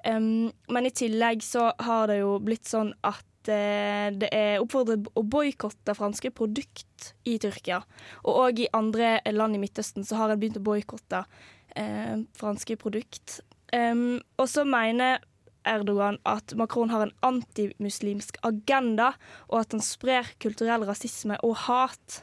Um, 0.06 0.50
men 0.74 0.88
i 0.88 0.94
tillegg 0.94 1.44
så 1.46 1.70
har 1.78 2.10
det 2.10 2.18
jo 2.22 2.34
blitt 2.42 2.66
sånn 2.66 2.90
at 3.06 3.52
eh, 3.52 4.10
det 4.18 4.32
er 4.34 4.62
oppfordret 4.62 5.06
å 5.14 5.22
boikotte 5.22 5.94
franske 5.98 6.32
produkt 6.34 7.12
i 7.28 7.38
Tyrkia. 7.42 7.82
Og 8.26 8.44
òg 8.48 8.64
i 8.64 8.70
andre 8.74 9.20
land 9.30 9.58
i 9.58 9.62
Midtøsten 9.62 10.06
så 10.08 10.18
har 10.18 10.34
en 10.34 10.42
begynt 10.42 10.58
å 10.58 10.66
boikotte 10.66 11.22
eh, 11.78 12.16
franske 12.38 12.78
produkt. 12.80 13.40
Um, 13.72 14.18
og 14.36 14.50
så 14.50 14.66
mener 14.68 15.22
Erdogan 15.68 16.18
at 16.28 16.54
Macron 16.58 16.90
har 16.90 17.06
en 17.06 17.14
antimuslimsk 17.22 18.38
agenda, 18.46 19.12
og 19.48 19.62
at 19.62 19.76
han 19.76 19.84
sprer 19.84 20.34
kulturell 20.42 20.86
rasisme 20.88 21.38
og 21.42 21.56
hat. 21.68 22.22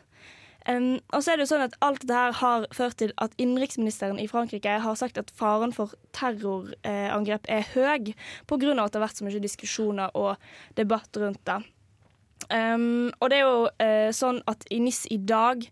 Um, 0.67 0.99
og 1.15 1.23
så 1.23 1.31
er 1.31 1.39
det 1.39 1.45
jo 1.45 1.51
sånn 1.53 1.63
at 1.63 1.75
Alt 1.81 2.03
dette 2.03 2.39
har 2.41 2.65
ført 2.75 2.97
til 2.99 3.13
at 3.23 3.33
innenriksministeren 3.39 4.19
i 4.19 4.27
Frankrike 4.29 4.75
har 4.83 4.97
sagt 4.99 5.17
at 5.17 5.31
faren 5.33 5.71
for 5.73 5.95
terrorangrep 6.13 7.47
er 7.49 7.63
høy, 7.73 8.11
pga. 8.45 8.73
at 8.75 8.91
det 8.91 8.99
har 8.99 9.05
vært 9.07 9.21
så 9.21 9.25
mye 9.25 9.41
diskusjoner 9.41 10.11
og 10.19 10.35
debatt 10.77 11.15
rundt 11.17 11.41
det. 11.47 11.61
Um, 12.49 13.09
og 13.19 13.31
det 13.31 13.39
er 13.39 13.45
jo 13.45 13.65
eh, 13.83 14.11
sånn 14.15 14.39
at 14.49 14.63
i 14.73 14.79
NIS 14.81 15.05
i 15.13 15.19
dag 15.21 15.65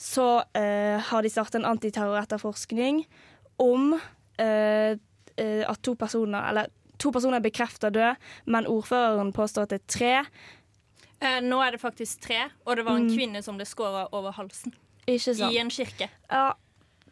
så 0.00 0.42
eh, 0.56 0.98
har 1.02 1.22
de 1.22 1.30
startet 1.30 1.60
en 1.60 1.68
antiterroretterforskning 1.68 3.02
om 3.62 3.92
eh, 4.40 4.96
at 5.36 5.80
to 5.82 5.96
personer 5.98 6.48
Eller 6.48 6.70
to 6.98 7.10
personer 7.14 7.36
er 7.40 7.44
bekrefta 7.44 7.90
døde, 7.90 8.16
men 8.46 8.66
ordføreren 8.66 9.32
påstår 9.32 9.62
at 9.66 9.74
det 9.74 9.80
er 9.82 9.86
tre. 9.98 10.14
Eh, 11.20 11.40
nå 11.40 11.60
er 11.64 11.72
det 11.72 11.80
faktisk 11.80 12.20
tre, 12.26 12.50
og 12.66 12.76
det 12.76 12.84
var 12.84 12.96
en 12.96 13.08
Mm. 13.08 13.16
kvinne 13.16 13.42
som 13.42 13.56
ble 13.56 13.64
skåra 13.64 14.08
over 14.12 14.32
halsen. 14.32 14.74
Ikke 15.06 15.34
sant? 15.36 15.52
I 15.52 15.58
en 15.58 15.70
kirke. 15.70 16.08
Ja, 16.30 16.52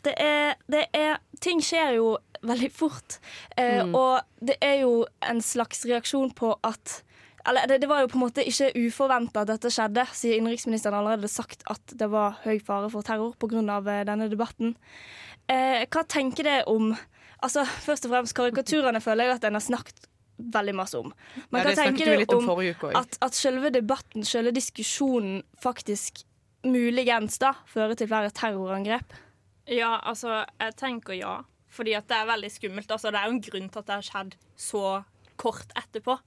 det 0.04 0.14
er, 0.18 0.54
det 0.70 0.86
er 0.94 1.18
Ting 1.40 1.60
skjer 1.60 1.96
jo 1.96 2.18
veldig 2.42 2.70
fort. 2.72 3.18
Eh, 3.58 3.82
Mm. 3.84 3.94
Og 3.94 4.20
det 4.40 4.56
er 4.62 4.80
jo 4.82 5.06
en 5.22 5.40
slags 5.40 5.84
reaksjon 5.84 6.32
på 6.34 6.56
at 6.62 7.02
eller 7.44 7.66
det, 7.66 7.80
det 7.80 7.88
var 7.88 8.00
jo 8.02 8.06
på 8.06 8.14
en 8.14 8.28
måte 8.30 8.44
ikke 8.46 8.70
uforventa 8.86 9.40
at 9.40 9.48
dette 9.48 9.66
skjedde, 9.66 10.06
siden 10.14 10.46
innenriksministeren 10.46 10.94
allerede 10.94 11.28
sagt 11.28 11.64
at 11.68 11.80
det 11.98 12.08
var 12.08 12.36
høy 12.44 12.60
fare 12.62 12.88
for 12.88 13.02
terror 13.02 13.34
pga. 13.34 14.04
denne 14.04 14.28
debatten. 14.30 14.76
Eh, 15.48 15.84
hva 15.90 16.04
tenker 16.06 16.44
dere 16.44 16.68
om 16.68 16.96
Altså, 17.42 17.64
Først 17.64 18.07
og 18.07 18.14
fremst, 18.14 18.35
karikaturene 18.38 19.00
føler 19.02 19.28
jeg 19.28 19.40
at 19.40 19.46
en 19.48 19.59
har 19.59 19.64
snakket 19.64 20.09
veldig 20.52 20.74
masse 20.74 20.98
om. 20.98 21.12
Man 21.50 21.62
Ja, 21.62 21.68
det 21.68 21.78
snakket 21.78 22.09
vi 22.09 22.16
litt 22.22 22.35
om 22.35 22.48
om 22.48 22.61
uke 22.62 22.92
at, 22.98 23.18
at 23.22 23.35
selve 23.37 23.70
debatten, 23.74 24.24
selve 24.24 24.52
diskusjonen, 24.55 25.42
faktisk 25.62 26.22
muligens 26.64 27.38
da 27.42 27.52
fører 27.66 27.98
til 27.98 28.11
flere 28.11 28.31
terrorangrep? 28.35 29.14
Ja, 29.70 29.98
altså, 30.02 30.44
jeg 30.61 30.76
tenker 30.78 31.14
ja. 31.18 31.40
Fordi 31.72 31.94
at 31.96 32.09
det 32.11 32.18
er 32.18 32.28
veldig 32.28 32.50
skummelt. 32.52 32.90
Altså, 32.90 33.11
det 33.11 33.20
er 33.20 33.31
jo 33.31 33.37
en 33.37 33.44
grunn 33.46 33.70
til 33.72 33.81
at 33.81 33.88
det 33.88 33.94
har 33.94 34.07
skjedd 34.07 34.37
så 34.61 34.87
kort 35.40 35.72
etterpå. 35.78 36.18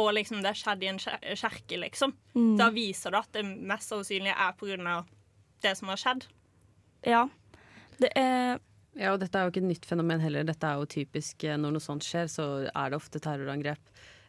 Og 0.00 0.12
liksom 0.14 0.40
det 0.40 0.52
har 0.52 0.58
skjedd 0.58 0.84
i 0.84 0.90
en 0.92 1.00
kjerke, 1.00 1.80
liksom. 1.82 2.14
Mm. 2.34 2.54
Da 2.60 2.70
viser 2.72 3.12
det 3.12 3.20
at 3.20 3.32
det 3.34 3.44
mest 3.44 3.90
sannsynlig 3.90 4.32
er 4.32 4.86
av 4.94 5.10
det 5.60 5.74
som 5.76 5.90
har 5.92 6.00
skjedd. 6.00 6.26
Ja. 7.04 7.26
Det 8.00 8.10
er 8.16 8.60
Ja, 8.98 9.12
og 9.14 9.20
dette 9.22 9.38
er 9.38 9.46
jo 9.46 9.52
ikke 9.52 9.62
et 9.62 9.68
nytt 9.70 9.86
fenomen 9.86 10.20
heller. 10.20 10.42
Dette 10.44 10.66
er 10.66 10.80
jo 10.80 10.86
typisk 10.90 11.44
eh, 11.44 11.56
når 11.56 11.76
noe 11.76 11.84
sånt 11.84 12.02
skjer, 12.06 12.26
så 12.30 12.46
er 12.74 12.90
det 12.90 12.96
ofte 12.98 13.20
terrorangrep. 13.22 13.78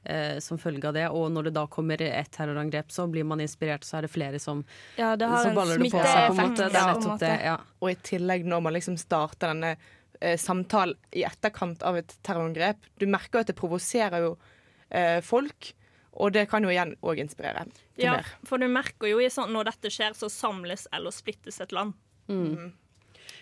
eh, 0.04 0.40
som 0.42 0.58
følge 0.58 0.88
av 0.88 0.94
det. 0.94 1.08
Og 1.14 1.32
når 1.32 1.44
det 1.50 1.54
da 1.54 1.68
kommer 1.70 2.02
et 2.02 2.32
terrorangrep, 2.34 2.90
så 2.92 3.08
blir 3.10 3.24
man 3.24 3.40
inspirert, 3.42 3.84
så 3.86 3.98
er 4.00 4.02
det 4.08 4.12
flere 4.12 4.40
som, 4.42 4.64
Ja, 4.98 5.16
det 5.16 5.28
har 5.30 5.46
en 5.46 5.56
baller 5.56 5.78
det 5.78 5.92
på 5.92 6.00
seg. 6.02 6.28
På 6.28 6.34
en 6.42 6.50
måte. 6.50 6.70
Det 6.70 6.76
er 6.76 6.88
Ja, 6.88 6.94
nettopp 6.94 7.20
det. 7.20 7.34
Ja. 7.46 7.58
Og 7.82 7.92
i 7.92 7.96
tillegg 7.96 8.46
når 8.46 8.62
man 8.66 8.74
liksom 8.74 8.98
starter 8.98 9.52
denne 9.54 9.76
eh, 10.22 10.38
samtalen 10.38 10.98
i 11.14 11.22
etterkant 11.24 11.84
av 11.84 11.98
et 11.98 12.16
terrorangrep 12.24 12.78
Du 12.98 13.06
merker 13.06 13.38
jo 13.40 13.42
at 13.46 13.48
det 13.54 13.56
provoserer 13.58 14.26
jo 14.26 14.32
eh, 14.90 15.22
folk, 15.22 15.74
og 16.14 16.34
det 16.34 16.48
kan 16.50 16.64
jo 16.66 16.70
igjen 16.74 16.96
òg 17.02 17.22
inspirere 17.22 17.66
til 17.70 18.04
Ja, 18.06 18.18
mer. 18.18 18.26
for 18.44 18.58
du 18.58 18.68
merker 18.68 19.08
jo 19.08 19.20
i 19.22 19.30
sånn 19.30 19.54
når 19.54 19.70
dette 19.70 19.90
skjer, 19.94 20.14
så 20.18 20.30
samles 20.30 20.88
eller 20.92 21.12
splittes 21.14 21.62
et 21.62 21.72
land. 21.72 21.94
Mm. 22.28 22.74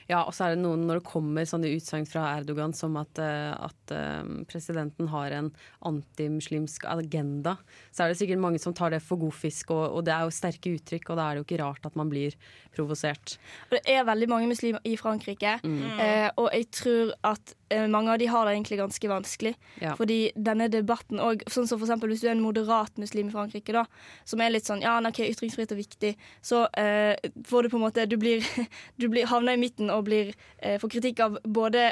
Ja, 0.09 0.23
og 0.25 0.33
så 0.33 0.47
er 0.47 0.55
det 0.55 0.63
noen 0.63 0.87
når 0.89 0.99
det 0.99 1.05
kommer 1.05 1.45
sånne 1.45 1.69
utsagn 1.75 2.07
fra 2.09 2.23
Erdogan 2.39 2.73
som 2.73 2.95
at, 2.97 3.19
eh, 3.21 3.51
at 3.53 3.93
eh, 3.93 4.31
presidenten 4.49 5.07
har 5.11 5.35
en 5.37 5.51
antimuslimsk 5.85 6.87
agenda, 6.89 7.55
så 7.93 8.03
er 8.03 8.11
det 8.13 8.17
sikkert 8.21 8.41
mange 8.41 8.61
som 8.61 8.73
tar 8.73 8.95
det 8.95 9.03
for 9.05 9.21
god 9.21 9.35
fisk, 9.37 9.69
og, 9.75 9.85
og 9.99 10.07
det 10.07 10.15
er 10.15 10.25
jo 10.25 10.33
sterke 10.33 10.73
uttrykk, 10.79 11.11
og 11.13 11.19
da 11.19 11.27
er 11.29 11.37
det 11.37 11.43
jo 11.43 11.47
ikke 11.47 11.61
rart 11.63 11.85
at 11.85 11.99
man 11.99 12.09
blir 12.11 12.33
provosert. 12.75 13.37
Det 13.69 13.83
er 13.85 14.07
veldig 14.07 14.29
mange 14.31 14.49
muslimer 14.51 14.81
i 14.89 14.95
Frankrike, 14.99 15.57
Mm. 15.63 15.81
eh, 15.99 16.29
og 16.37 16.49
jeg 16.53 16.69
tror 16.71 17.13
at 17.23 17.53
mange 17.87 18.11
av 18.13 18.19
de 18.19 18.27
har 18.31 18.45
det 18.45 18.53
egentlig 18.55 18.79
ganske 18.79 19.09
vanskelig. 19.11 19.53
Ja. 19.81 19.95
Fordi 19.99 20.31
denne 20.35 20.67
debatten 20.71 21.19
òg 21.23 21.43
sånn 21.47 21.67
som 21.69 21.79
for 21.79 21.85
eksempel 21.87 22.09
Hvis 22.09 22.21
du 22.21 22.27
er 22.27 22.35
en 22.35 22.41
moderat 22.45 22.97
muslim 22.97 23.29
i 23.29 23.31
Frankrike, 23.35 23.73
da, 23.75 23.85
som 24.25 24.41
er 24.41 24.49
litt 24.53 24.65
sånn 24.69 24.81
Ja, 24.81 24.97
ok, 24.99 25.19
ytringsfrihet 25.29 25.71
er 25.75 25.79
viktig, 25.81 26.13
så 26.41 26.65
eh, 26.77 27.15
får 27.45 27.63
du 27.63 27.69
på 27.69 27.77
en 27.77 27.85
måte 27.87 28.07
Du 28.09 28.17
blir, 28.17 28.41
du 29.01 29.07
blir 29.09 29.27
havner 29.29 29.53
i 29.53 29.61
midten 29.61 29.89
og 29.93 30.05
blir 30.09 30.33
eh, 30.61 30.79
får 30.81 30.89
kritikk 30.95 31.19
av 31.25 31.37
både 31.43 31.91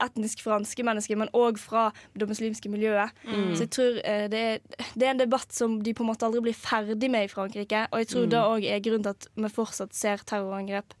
etnisk 0.00 0.40
franske 0.46 0.80
mennesker, 0.86 1.18
men 1.20 1.28
òg 1.36 1.58
fra 1.60 1.90
det 2.16 2.24
muslimske 2.24 2.70
miljøet. 2.72 3.12
Mm. 3.28 3.50
Så 3.52 3.66
jeg 3.66 3.70
tror 3.76 3.98
eh, 4.00 4.22
det, 4.32 4.40
er, 4.40 4.86
det 4.94 5.06
er 5.06 5.10
en 5.12 5.20
debatt 5.20 5.52
som 5.52 5.74
de 5.84 5.92
på 5.92 6.06
en 6.06 6.08
måte 6.08 6.24
aldri 6.24 6.40
blir 6.46 6.56
ferdig 6.56 7.10
med 7.12 7.26
i 7.26 7.32
Frankrike. 7.32 7.82
Og 7.92 8.00
jeg 8.00 8.08
tror 8.14 8.24
Mm. 8.24 8.30
det 8.32 8.40
òg 8.40 8.64
er 8.70 8.80
grunnen 8.86 9.04
til 9.04 9.12
at 9.12 9.28
vi 9.36 9.50
fortsatt 9.52 9.92
ser 9.96 10.24
terrorangrep. 10.24 10.96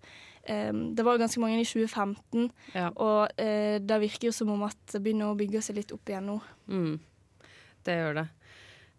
Det 0.46 1.04
var 1.04 1.18
ganske 1.20 1.38
mange 1.42 1.60
i 1.60 1.64
2015, 1.68 2.50
Ja. 2.74 2.88
og 2.96 3.28
eh, 3.38 3.78
det 3.78 4.00
virker 4.00 4.28
jo 4.30 4.32
som 4.32 4.48
om 4.50 4.62
at 4.66 4.76
det 4.92 5.02
begynner 5.04 5.30
å 5.30 5.36
bygge 5.38 5.60
seg 5.62 5.76
litt 5.76 5.92
opp 5.92 6.08
igjen 6.08 6.26
nå. 6.26 6.40
Mm. 6.68 6.98
Det 7.84 7.96
gjør 7.98 8.14
det. 8.22 8.24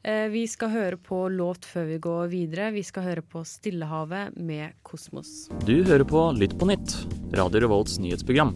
Eh, 0.04 0.28
Vi 0.34 0.46
skal 0.48 0.70
høre 0.70 0.98
på 0.98 1.28
låt 1.30 1.66
før 1.66 1.86
vi 1.90 1.98
går 2.02 2.30
videre. 2.32 2.72
Vi 2.74 2.84
skal 2.84 3.04
høre 3.04 3.22
på 3.22 3.44
Stillehavet 3.46 4.38
med 4.38 4.74
Kosmos. 4.84 5.50
Du 5.66 5.84
hører 5.84 6.06
på 6.08 6.24
Lytt 6.38 6.56
på 6.58 6.66
nytt, 6.70 6.96
Radio 7.38 7.60
Revolts 7.66 7.98
nyhetsprogram. 8.02 8.56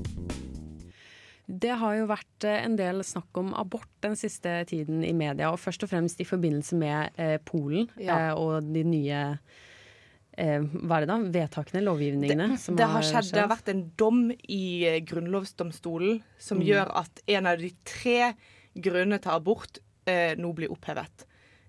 Det 1.48 1.76
har 1.78 1.93
jo 2.00 2.08
vært 2.10 2.45
eh, 2.50 2.63
en 2.65 2.76
del 2.80 3.04
snakk 3.06 3.38
om 3.38 3.52
abort 3.54 3.89
den 4.02 4.15
siste 4.17 4.63
tiden 4.69 5.04
i 5.06 5.12
media, 5.13 5.52
og 5.54 5.60
først 5.62 5.84
og 5.86 5.91
fremst 5.91 6.21
i 6.21 6.26
forbindelse 6.26 6.78
med 6.80 7.17
eh, 7.21 7.38
Polen 7.45 7.89
Ja. 8.02 8.32
eh, 8.32 8.34
og 8.34 8.65
de 8.74 8.82
nye 8.84 9.19
eh, 9.36 9.38
hva 10.38 10.98
er 10.98 11.06
det 11.06 11.10
da? 11.10 11.17
vedtakene, 11.39 11.82
lovgivningene? 11.86 12.48
Det, 12.58 12.76
det 12.78 12.88
har 12.91 13.02
skjedd. 13.06 13.32
Det 13.34 13.41
har 13.41 13.52
vært 13.52 13.69
en 13.71 13.84
dom 13.98 14.32
i 14.48 14.63
eh, 14.88 15.00
grunnlovsdomstolen 15.08 16.21
som 16.38 16.60
Mm. 16.60 16.65
gjør 16.67 16.91
at 17.04 17.21
en 17.28 17.45
av 17.48 17.58
de 17.60 17.71
tre 17.86 18.34
grunnene 18.76 19.19
til 19.24 19.32
abort 19.32 19.80
eh, 20.08 20.36
nå 20.38 20.54
blir 20.54 20.71
opphevet. 20.71 21.26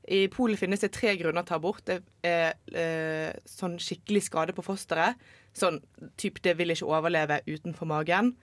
I 0.09 0.29
Polen 0.31 0.57
finnes 0.57 0.81
det 0.81 0.93
tre 0.95 1.17
grunner 1.19 1.43
til 1.47 1.57
abort. 1.57 1.83
Det 1.87 2.01
er 2.23 2.53
eh, 2.75 3.33
sånn 3.47 3.79
skikkelig 3.83 4.23
skade 4.29 4.53
på 4.55 4.63
fosteret. 4.63 5.17
Sånn 5.57 5.81
type 6.17 6.39
'det 6.43 6.57
vil 6.59 6.71
ikke 6.71 6.87
overleve 6.87 7.41
utenfor 7.47 7.87
magen'. 7.87 8.35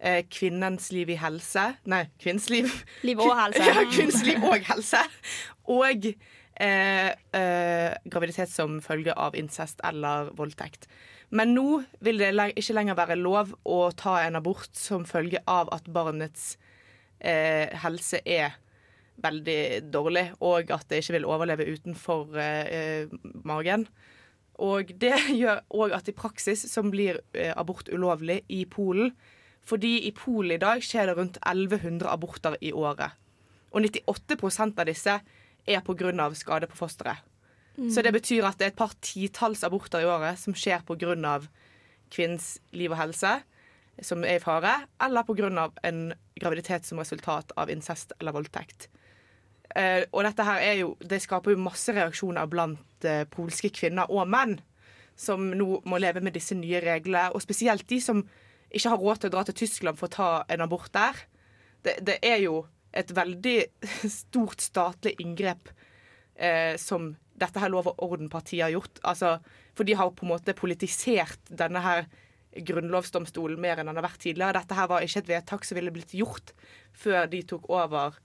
Eh, 0.00 0.22
kvinnens 0.30 0.90
liv 0.90 1.10
i 1.10 1.14
helse 1.14 1.76
Nei, 1.86 2.08
kvinns 2.18 2.48
liv. 2.50 2.66
Liv 3.04 3.20
og 3.20 3.36
helse. 3.38 3.62
ja, 3.68 3.84
kvinns 3.92 4.24
liv 4.24 4.42
og 4.42 4.58
helse. 4.66 4.98
Og 5.68 6.14
eh, 6.60 7.12
eh, 7.36 7.94
graviditet 8.04 8.50
som 8.52 8.80
følge 8.84 9.14
av 9.16 9.36
incest 9.38 9.80
eller 9.84 10.32
voldtekt. 10.38 10.88
Men 11.32 11.54
nå 11.56 11.82
vil 12.04 12.20
det 12.20 12.32
ikke 12.60 12.76
lenger 12.76 12.98
være 12.98 13.16
lov 13.20 13.54
å 13.64 13.78
ta 13.96 14.18
en 14.20 14.36
abort 14.36 14.74
som 14.76 15.06
følge 15.08 15.40
av 15.48 15.70
at 15.72 15.88
barnets 15.88 16.56
eh, 17.18 17.72
helse 17.84 18.20
er 18.24 18.58
veldig 19.22 19.92
dårlig, 19.92 20.26
og 20.40 20.72
at 20.74 20.88
det 20.90 21.02
ikke 21.02 21.16
vil 21.18 21.28
overleve 21.28 21.68
utenfor 21.72 22.36
eh, 22.40 22.72
eh, 22.76 23.14
magen. 23.48 23.86
Og 24.62 24.92
det 25.00 25.14
gjør 25.40 25.62
òg 25.72 25.94
at 25.96 26.10
i 26.10 26.16
praksis 26.16 26.66
som 26.70 26.90
blir 26.92 27.22
eh, 27.32 27.52
abort 27.56 27.88
ulovlig 27.92 28.42
i 28.52 28.64
Polen. 28.68 29.14
Fordi 29.64 30.00
i 30.08 30.12
Polen 30.16 30.56
i 30.56 30.60
dag 30.60 30.82
skjer 30.82 31.08
det 31.08 31.16
rundt 31.18 31.38
1100 31.46 32.08
aborter 32.10 32.58
i 32.60 32.72
året. 32.74 33.14
Og 33.72 33.86
98% 33.86 34.80
av 34.82 34.88
disse 34.90 35.20
er 35.66 35.80
pga. 35.80 36.30
skade 36.34 36.66
på 36.66 36.76
fosteret. 36.76 37.22
Så 37.90 38.02
det 38.04 38.12
betyr 38.12 38.44
at 38.44 38.58
det 38.58 38.66
er 38.66 38.72
et 38.74 38.76
par 38.76 38.92
titalls 39.00 39.64
aborter 39.64 40.02
i 40.04 40.08
året 40.08 40.38
som 40.38 40.54
skjer 40.54 40.84
pga. 40.84 41.40
kvinnens 42.12 42.58
liv 42.72 42.90
og 42.90 42.98
helse, 42.98 43.42
som 44.02 44.24
er 44.24 44.36
i 44.36 44.42
fare, 44.42 44.86
eller 45.00 45.22
pga. 45.22 45.70
en 45.82 46.12
graviditet 46.40 46.84
som 46.84 46.98
resultat 46.98 47.52
av 47.56 47.70
incest 47.70 48.12
eller 48.20 48.32
voldtekt. 48.32 48.88
Uh, 49.72 50.04
og 50.12 50.24
dette 50.24 50.44
her 50.44 50.60
er 50.60 50.74
jo, 50.82 50.96
det 51.00 51.22
skaper 51.22 51.54
jo 51.54 51.64
masse 51.64 51.88
reaksjoner 51.88 52.46
blant 52.46 53.06
uh, 53.08 53.24
polske 53.24 53.70
kvinner 53.72 54.10
og 54.10 54.28
menn, 54.28 54.58
som 55.16 55.48
nå 55.48 55.80
må 55.88 55.98
leve 55.98 56.20
med 56.20 56.34
disse 56.36 56.54
nye 56.54 56.80
reglene. 56.84 57.30
Og 57.32 57.40
spesielt 57.40 57.88
de 57.88 58.00
som 58.00 58.20
ikke 58.72 58.92
har 58.92 59.00
råd 59.00 59.22
til 59.22 59.30
å 59.30 59.32
dra 59.32 59.44
til 59.48 59.56
Tyskland 59.62 59.96
for 59.96 60.10
å 60.10 60.12
ta 60.12 60.30
en 60.52 60.64
abort 60.64 60.92
der. 60.92 61.16
Det, 61.84 61.96
det 62.04 62.18
er 62.20 62.42
jo 62.44 62.66
et 62.92 63.12
veldig 63.16 63.58
stort 64.20 64.64
statlig 64.64 65.16
inngrep 65.22 65.72
eh, 66.36 66.76
som 66.80 67.12
dette 67.42 67.60
her 67.62 67.72
Lov 67.72 67.88
og 67.90 68.02
orden-partiet 68.04 68.66
har 68.66 68.74
gjort. 68.74 69.00
Altså, 69.08 69.36
for 69.76 69.88
de 69.88 69.96
har 69.98 70.12
på 70.14 70.26
en 70.26 70.34
måte 70.34 70.54
politisert 70.56 71.40
denne 71.48 71.82
her 71.82 72.06
grunnlovsdomstolen 72.52 73.60
mer 73.60 73.80
enn 73.80 73.88
den 73.88 73.98
har 73.98 74.04
vært 74.04 74.20
tidligere. 74.22 74.60
Dette 74.60 74.76
her 74.76 74.90
var 74.90 75.04
ikke 75.04 75.22
et 75.22 75.30
vedtak 75.30 75.64
som 75.64 75.78
ville 75.78 75.94
blitt 75.94 76.12
gjort 76.16 76.52
før 76.92 77.24
de 77.32 77.40
tok 77.48 77.70
over 77.72 78.18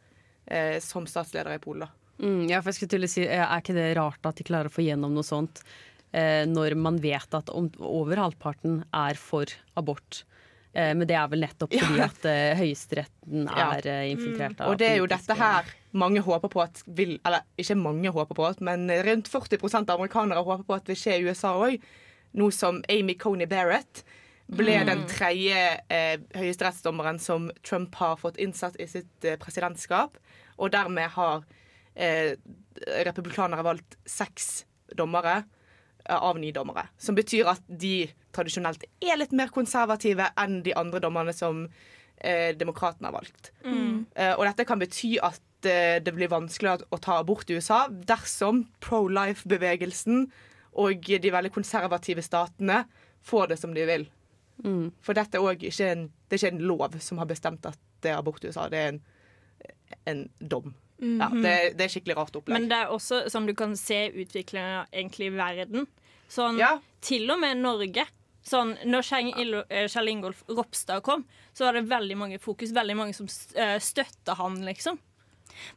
eh, 0.45 0.77
som 0.84 1.08
statsleder 1.08 1.56
i 1.56 1.63
Polen. 1.63 1.88
Mm, 2.17 2.47
ja, 2.49 2.60
for 2.62 2.71
jeg 2.71 2.80
skulle 2.80 2.95
til 2.95 3.06
å 3.06 3.12
si, 3.12 3.23
Er 3.30 3.60
ikke 3.62 3.77
det 3.77 3.91
rart 3.97 4.25
at 4.25 4.39
de 4.39 4.45
klarer 4.47 4.71
å 4.71 4.73
få 4.73 4.84
gjennom 4.84 5.13
noe 5.13 5.25
sånt, 5.25 5.62
eh, 6.12 6.43
når 6.49 6.75
man 6.80 6.97
vet 7.01 7.38
at 7.38 7.51
om, 7.53 7.69
over 7.77 8.19
halvparten 8.19 8.82
er 8.91 9.19
for 9.21 9.53
abort? 9.80 10.23
Eh, 10.77 10.93
men 10.93 11.07
det 11.09 11.15
er 11.17 11.29
vel 11.31 11.41
nettopp 11.41 11.73
fordi 11.73 12.01
at 12.05 12.25
eh, 12.29 12.51
Høyesteretten 12.59 13.47
Ja. 13.49 13.71
er 13.79 13.87
eh, 13.89 14.11
infiltrert 14.11 14.59
av 14.61 14.69
Og 14.71 14.77
det 14.77 14.91
er 14.91 14.99
jo 15.01 15.07
dette 15.09 15.33
her 15.39 15.65
mange 15.97 16.21
håper 16.21 16.51
på 16.53 16.61
at 16.61 16.83
vil 16.85 17.15
Eller 17.25 17.41
ikke 17.57 17.77
mange 17.81 18.11
håper 18.13 18.37
på, 18.37 18.45
at, 18.45 18.61
men 18.61 18.85
rundt 19.07 19.27
40 19.31 19.57
av 19.89 19.95
amerikanere 19.97 20.43
håper 20.45 20.67
på 20.67 20.77
at 20.77 20.87
vil 20.91 20.99
skje 20.99 21.17
i 21.17 21.25
USA 21.25 21.55
òg. 21.57 21.79
Nå 22.37 22.51
som 22.53 22.83
Amy 22.93 23.15
Coney 23.17 23.47
Barrett 23.49 24.03
ble 24.47 24.77
Mm. 24.79 24.85
den 24.87 25.01
tredje 25.09 25.57
eh, 25.89 26.17
høyesterettsdommeren 26.37 27.17
som 27.19 27.49
Trump 27.63 27.95
har 27.95 28.15
fått 28.15 28.37
innsatt 28.37 28.77
i 28.79 28.85
sitt 28.87 29.25
eh, 29.25 29.35
presidentskap. 29.41 30.15
Og 30.57 30.71
dermed 30.71 31.09
har 31.17 31.41
eh, 31.95 32.35
republikanere 33.03 33.63
valgt 33.65 33.97
seks 34.05 34.65
dommere 34.95 35.41
av 36.10 36.39
ni 36.39 36.52
dommere. 36.56 36.88
Som 36.98 37.17
betyr 37.17 37.50
at 37.52 37.63
de 37.67 38.08
tradisjonelt 38.36 38.86
er 39.04 39.20
litt 39.20 39.34
mer 39.36 39.52
konservative 39.54 40.30
enn 40.39 40.62
de 40.65 40.76
andre 40.78 41.02
dommerne 41.04 41.34
som 41.36 41.65
eh, 42.17 42.54
demokratene 42.58 43.10
har 43.10 43.17
valgt. 43.17 43.52
Mm. 43.65 44.06
Eh, 44.15 44.34
og 44.36 44.46
dette 44.48 44.67
kan 44.67 44.82
bety 44.82 45.15
at 45.24 45.67
eh, 45.67 45.98
det 46.04 46.13
blir 46.15 46.32
vanskeligere 46.32 46.88
å 46.93 47.02
ta 47.02 47.20
abort 47.22 47.50
i 47.50 47.58
USA 47.58 47.86
dersom 47.89 48.65
pro-life-bevegelsen 48.84 50.28
og 50.78 51.10
de 51.10 51.34
veldig 51.34 51.54
konservative 51.56 52.24
statene 52.26 52.84
får 53.26 53.54
det 53.54 53.60
som 53.62 53.74
de 53.74 53.86
vil. 53.89 54.08
Mm. 54.63 54.89
For 55.04 55.17
dette 55.17 55.39
er 55.41 55.70
ikke 55.70 55.91
en, 55.91 56.08
det 56.28 56.38
er 56.38 56.43
ikke 56.43 56.56
en 56.56 56.67
lov 56.70 57.00
som 57.04 57.22
har 57.22 57.30
bestemt 57.30 57.65
at 57.70 57.80
det 58.06 58.13
er 58.13 58.20
abort 58.20 58.43
i 58.46 58.52
USA. 58.52 58.67
Det 58.70 58.82
er 58.82 58.91
en, 58.93 59.02
en 60.10 60.28
dom. 60.38 60.76
Ja, 60.99 61.27
Mhm. 61.29 61.41
det, 61.43 61.77
det 61.77 61.86
er 61.86 61.91
skikkelig 61.99 62.15
rart 62.17 62.36
opplegg. 62.36 62.53
Men 62.57 62.69
det 62.69 62.77
er 62.77 62.88
også 62.89 63.25
sånn 63.29 63.45
du 63.45 63.53
kan 63.53 63.75
se 63.77 64.10
egentlig 64.10 65.27
i 65.27 65.36
verden. 65.36 65.88
Sånn, 66.29 66.57
Til 67.01 67.29
og 67.31 67.39
med 67.39 67.57
Norge. 67.57 68.05
Sånn, 68.43 68.77
når 68.88 69.03
Kjell 69.03 69.53
eh, 69.69 69.88
Kjell 69.88 70.07
Ingolf 70.10 70.43
Ropstad 70.49 71.03
kom, 71.03 71.25
så 71.53 71.65
var 71.65 71.73
det 71.73 71.86
veldig 71.89 72.17
mange 72.17 72.39
fokus, 72.39 72.71
veldig 72.71 72.95
mange 72.95 73.13
som 73.13 73.27
eh, 73.55 73.77
støtta 73.79 74.36
han, 74.39 74.55
liksom. 74.65 74.97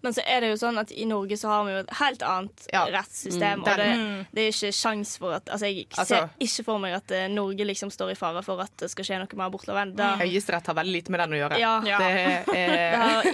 Men 0.02 0.14
så 0.16 0.24
er 0.26 0.44
det 0.44 0.50
jo 0.52 0.58
sånn 0.60 0.80
at 0.80 0.92
i 0.92 1.04
Norge 1.08 1.36
så 1.40 1.50
har 1.52 1.64
vi 1.66 1.74
jo 1.74 1.82
et 1.84 1.92
helt 2.00 2.22
annet 2.26 2.66
rettssystem. 2.94 3.60
Mm. 3.60 3.66
Og 3.66 3.80
det, 3.80 3.88
det 4.36 4.44
er 4.44 4.52
ikke 4.54 4.72
sjans 4.76 5.14
for 5.20 5.36
at 5.38 5.48
Altså, 5.50 5.70
jeg 5.70 5.86
Altså- 5.96 6.20
ser 6.20 6.46
ikke 6.46 6.64
for 6.66 6.82
meg 6.82 6.94
at 6.98 7.10
eh, 7.16 7.28
Norge 7.32 7.64
liksom 7.66 7.90
står 7.90 8.12
i 8.12 8.18
fare 8.18 8.42
for 8.46 8.60
at 8.62 8.72
det 8.82 8.90
skal 8.92 9.08
skje 9.08 9.20
noe 9.22 9.38
med 9.38 9.46
abortloven. 9.46 9.94
Høyesterett 10.20 10.66
har 10.70 10.78
veldig 10.78 10.92
lite 10.98 11.14
med 11.14 11.20
den 11.24 11.36
å 11.36 11.40
gjøre. 11.42 11.58
Ja. 11.60 11.72
Det, 11.84 12.10
er, 12.10 12.44
det 12.54 13.00
har 13.00 13.30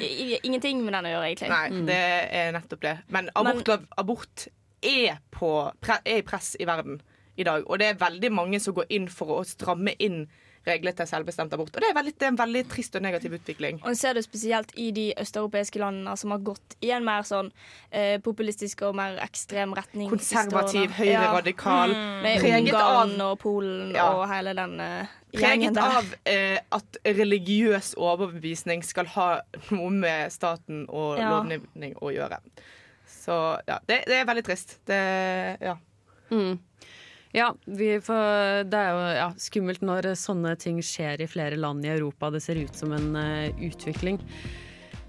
ingenting 0.46 0.84
med 0.84 0.94
den 0.96 1.10
å 1.10 1.14
gjøre, 1.16 1.32
egentlig. 1.32 1.50
Nei, 1.52 1.84
det 1.90 2.00
er 2.40 2.54
nettopp 2.56 2.82
det. 2.86 2.96
Men 3.12 3.30
abort, 3.34 3.74
abort 3.96 4.46
er, 4.86 5.18
på, 5.34 5.52
er 5.98 6.18
i 6.18 6.24
press 6.26 6.54
i 6.60 6.66
verden. 6.68 7.00
i 7.36 7.44
dag. 7.44 7.66
Og 7.68 7.78
det 7.78 7.86
er 7.90 7.98
veldig 8.00 8.30
mange 8.32 8.60
som 8.64 8.72
går 8.76 8.86
inn 8.96 9.10
for 9.12 9.34
å 9.36 9.42
stramme 9.44 9.92
inn 10.00 10.22
regler 10.66 10.92
til 10.98 11.06
selvbestemt 11.06 11.52
abort. 11.54 11.70
Og 11.76 11.80
det 11.82 11.88
er, 11.90 11.94
veldig, 11.96 12.12
det 12.18 12.26
er 12.26 12.32
en 12.34 12.38
veldig 12.40 12.62
trist 12.72 12.96
og 12.98 13.02
negativ 13.04 13.36
utvikling. 13.38 13.80
Og 13.82 13.88
en 13.92 13.98
ser 13.98 14.14
det 14.18 14.24
spesielt 14.26 14.72
i 14.76 14.90
de 14.96 15.06
østeuropeiske 15.22 15.78
landene 15.82 16.16
som 16.18 16.34
har 16.34 16.42
gått 16.46 16.76
i 16.82 16.90
en 16.96 17.04
mer 17.06 17.22
sånn 17.28 17.52
eh, 17.90 18.16
populistisk 18.24 18.82
og 18.88 18.96
mer 18.98 19.18
ekstrem 19.24 19.74
retning. 19.78 20.10
Konservativ, 20.10 20.90
høyreradikal. 20.98 21.94
Ja. 21.94 22.06
Med 22.26 22.46
Ungarn 22.50 23.14
av- 23.20 23.32
og 23.32 23.38
Polen 23.42 23.94
Ja. 23.94 24.08
og 24.16 24.26
hele 24.30 24.54
den 24.58 24.80
eh, 24.80 25.14
Preget 25.36 25.76
av 25.76 26.06
eh, 26.24 26.58
at 26.72 26.96
religiøs 27.04 27.94
overbevisning 28.00 28.82
skal 28.86 29.06
ha 29.16 29.26
noe 29.70 29.90
med 29.92 30.32
staten 30.32 30.86
og 30.88 31.18
Ja. 31.18 31.30
lovgivning 31.34 31.96
å 32.00 32.12
gjøre. 32.14 32.38
Så 33.06 33.36
ja, 33.68 33.78
det, 33.86 34.04
det 34.06 34.20
er 34.20 34.24
veldig 34.28 34.44
trist. 34.46 34.78
Det, 34.86 35.00
ja. 35.60 35.76
Mm. 36.30 36.58
Ja, 37.34 37.50
vi 37.66 37.96
får, 38.00 38.64
det 38.70 38.78
er 38.78 38.92
jo 38.94 39.08
ja, 39.18 39.30
skummelt 39.40 39.82
når 39.84 40.12
sånne 40.18 40.54
ting 40.60 40.78
skjer 40.84 41.24
i 41.24 41.30
flere 41.30 41.58
land 41.60 41.84
i 41.84 41.90
Europa. 41.92 42.30
Det 42.30 42.44
ser 42.44 42.60
ut 42.62 42.76
som 42.76 42.94
en 42.96 43.10
uh, 43.16 43.50
utvikling. 43.62 44.20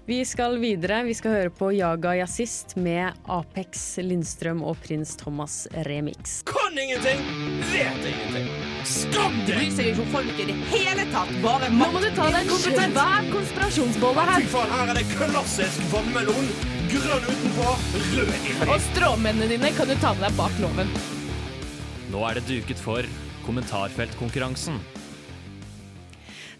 Vi 0.08 0.24
skal 0.24 0.54
videre. 0.58 1.02
Vi 1.04 1.12
skal 1.12 1.34
høre 1.34 1.50
på 1.52 1.66
Jaga 1.76 2.14
Jazzist 2.16 2.78
med 2.80 3.12
Apex, 3.28 3.98
Lindstrøm 4.00 4.62
og 4.64 4.78
Prins 4.80 5.12
Thomas 5.20 5.66
remix. 5.84 6.38
Kan 6.48 6.80
ingenting, 6.80 7.20
vet 7.68 8.08
ingenting. 8.08 8.48
Skam 8.88 9.36
deg! 9.42 9.52
Bryr 9.52 9.74
seg 9.76 9.90
ikke 9.90 10.06
om 10.06 10.08
folk 10.14 10.40
i 10.40 10.46
det 10.48 10.56
hele 10.72 11.04
tatt. 11.12 11.34
Bare 11.44 11.68
Nå 11.74 11.90
må 11.92 12.00
du 12.00 12.08
ta 12.16 12.30
deg 12.32 12.40
en 12.40 12.50
Kompetent. 12.54 12.96
svær 12.96 13.28
konspirasjonsbolle 13.34 14.26
Fy 14.32 14.48
faen, 14.54 14.74
her 14.78 14.94
er 14.94 15.02
det 15.02 15.04
klassisk 15.12 15.84
vannmelon. 15.92 16.50
Grønn 16.88 17.28
utenpå, 17.28 17.76
rød 18.08 18.34
inni. 18.40 18.58
Og 18.64 18.80
stråmennene 18.88 19.52
dine 19.52 19.76
kan 19.76 19.92
du 19.92 19.96
ta 20.00 20.16
med 20.16 20.30
deg 20.30 20.40
bak 20.40 20.60
loven. 20.64 20.98
Nå 22.08 22.22
er 22.24 22.38
det 22.38 22.46
duket 22.48 22.78
for 22.80 23.04
kommentarfeltkonkurransen. 23.44 24.78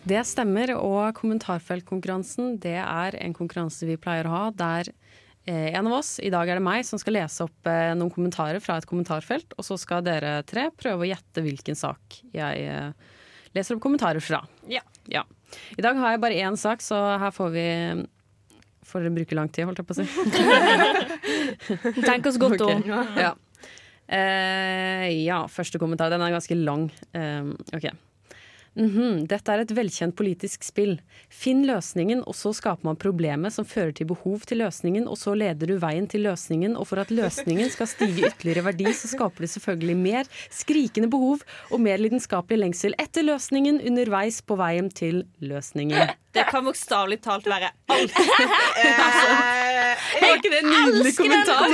Det 0.08 0.20
stemmer, 0.28 0.74
og 0.76 1.16
kommentarfeltkonkurransen 1.16 2.58
det 2.60 2.76
er 2.82 3.16
en 3.16 3.36
konkurranse 3.36 3.88
vi 3.88 3.96
pleier 4.00 4.28
å 4.28 4.34
ha 4.34 4.42
der 4.52 4.90
eh, 5.48 5.72
en 5.72 5.88
av 5.88 5.98
oss, 6.02 6.18
i 6.20 6.28
dag 6.32 6.48
er 6.48 6.60
det 6.60 6.66
meg, 6.66 6.84
som 6.84 7.00
skal 7.00 7.16
lese 7.16 7.46
opp 7.48 7.68
eh, 7.68 7.94
noen 7.96 8.12
kommentarer 8.12 8.60
fra 8.60 8.76
et 8.76 8.88
kommentarfelt, 8.88 9.56
og 9.56 9.64
så 9.64 9.80
skal 9.80 10.04
dere 10.04 10.42
tre 10.48 10.68
prøve 10.76 11.06
å 11.06 11.08
gjette 11.08 11.44
hvilken 11.44 11.80
sak 11.80 12.20
jeg 12.36 12.68
eh, 12.68 13.16
leser 13.56 13.76
opp 13.78 13.84
kommentarer 13.88 14.20
fra. 14.24 14.44
Ja. 14.68 14.84
Ja. 15.08 15.24
I 15.80 15.84
dag 15.84 15.96
har 15.96 16.12
jeg 16.12 16.24
bare 16.28 16.44
én 16.44 16.60
sak, 16.60 16.84
så 16.84 17.00
her 17.24 17.32
får 17.32 17.52
vi 17.56 17.68
Får 18.88 19.02
dere 19.04 19.12
bruke 19.12 19.36
lang 19.36 19.50
tid, 19.52 19.66
holdt 19.68 19.82
jeg 19.82 19.84
på 19.84 19.92
å 19.92 20.00
si. 20.00 20.04
Tenk 22.08 22.24
oss 22.30 22.38
godt 22.40 22.62
om. 22.64 22.80
Okay. 22.80 23.20
Ja. 23.20 23.34
Eh, 24.08 25.08
ja, 25.26 25.42
første 25.52 25.80
kommentar. 25.80 26.10
Den 26.10 26.24
er 26.24 26.34
ganske 26.34 26.56
lang. 26.56 26.88
Eh, 27.12 27.54
ok. 27.76 27.90
Mhm, 28.78 29.24
Dette 29.26 29.50
er 29.50 29.64
et 29.64 29.72
velkjent 29.74 30.14
politisk 30.14 30.62
spill. 30.62 30.98
Finn 31.34 31.64
løsningen, 31.66 32.20
og 32.30 32.36
så 32.38 32.52
skaper 32.54 32.86
man 32.86 32.98
problemet 33.00 33.54
som 33.54 33.66
fører 33.66 33.90
til 33.96 34.06
behov 34.12 34.44
til 34.46 34.60
løsningen, 34.62 35.08
og 35.10 35.18
så 35.18 35.34
leder 35.34 35.66
du 35.66 35.80
veien 35.82 36.06
til 36.06 36.22
løsningen, 36.28 36.76
og 36.78 36.86
for 36.86 37.02
at 37.02 37.10
løsningen 37.10 37.72
skal 37.74 37.90
stige 37.90 38.28
ytterligere 38.30 38.68
verdi, 38.68 38.86
så 38.94 39.10
skaper 39.10 39.44
det 39.44 39.50
selvfølgelig 39.56 39.98
mer 39.98 40.30
skrikende 40.54 41.10
behov 41.10 41.42
og 41.72 41.82
mer 41.82 41.98
lidenskapelig 41.98 42.60
lengsel 42.62 42.94
etter 43.02 43.26
løsningen 43.26 43.82
underveis 43.82 44.38
på 44.46 44.58
veien 44.60 44.92
til 44.94 45.24
løsningen. 45.42 46.14
Det 46.38 46.46
kan 46.50 46.64
bokstavelig 46.68 47.18
talt 47.24 47.46
være 47.50 47.70
alt. 47.94 48.12
Var 50.18 50.34
ikke 50.36 50.50
det 50.52 50.58
en 50.62 50.68
nydelig 50.70 51.12
kommentar? 51.16 51.64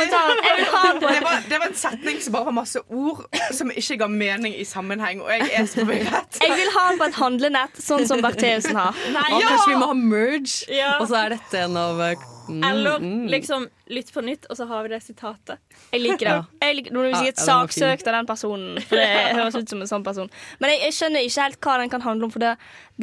Det 1.01 1.21
var, 1.25 1.41
det 1.49 1.59
var 1.61 1.67
en 1.69 1.77
setning 1.79 2.21
som 2.23 2.33
bare 2.37 2.45
var 2.49 2.57
masse 2.57 2.81
ord 2.89 3.25
som 3.55 3.71
ikke 3.75 3.97
ga 4.01 4.09
mening 4.11 4.55
i 4.59 4.65
sammenheng, 4.69 5.21
og 5.25 5.31
jeg 5.33 5.51
er 5.53 5.67
så 5.71 5.83
forvirret. 5.83 6.39
Jeg 6.43 6.57
vil 6.59 6.71
ha 6.77 6.85
den 6.91 7.01
på 7.03 7.09
et 7.11 7.19
handlenett, 7.19 7.81
sånn 7.83 8.07
som 8.09 8.23
Bertheussen 8.25 8.79
har. 8.79 8.97
Nei, 9.15 9.27
Kanskje 9.45 9.73
vi 9.75 9.81
må 9.81 9.91
ha 9.93 9.97
merge, 9.99 10.55
Ja. 10.75 10.95
og 11.01 11.09
så 11.11 11.21
er 11.25 11.35
dette 11.37 11.65
en 11.67 11.77
av 11.81 12.01
eh, 12.05 12.15
Eller 12.49 12.99
mm. 13.01 13.27
liksom 13.33 13.69
Lytt 13.87 14.09
på 14.15 14.23
nytt, 14.25 14.47
og 14.49 14.57
så 14.57 14.65
har 14.65 14.83
vi 14.87 14.89
det 14.95 15.03
sitatet. 15.05 15.61
Jeg 15.93 16.01
liker 16.01 16.25
det. 16.25 16.37
Jeg 16.65 16.77
liker, 16.79 16.95
når 16.97 17.03
du 17.05 17.09
Ja, 17.11 17.19
sier 17.21 17.35
et 17.35 17.41
ja, 17.43 17.45
saksøkt 17.51 18.07
av 18.09 18.15
den 18.17 18.29
personen. 18.31 18.79
For 18.89 18.97
det 18.97 19.09
høres 19.37 19.59
ut 19.59 19.75
som 19.75 19.83
en 19.85 19.91
sånn 19.91 20.07
person. 20.07 20.31
Men 20.63 20.73
jeg, 20.73 20.81
jeg 20.87 20.97
skjønner 20.97 21.27
ikke 21.27 21.45
helt 21.45 21.59
hva 21.67 21.75
den 21.83 21.93
kan 21.93 22.05
handle 22.07 22.29
om, 22.29 22.33
for 22.33 22.41
det, 22.41 22.55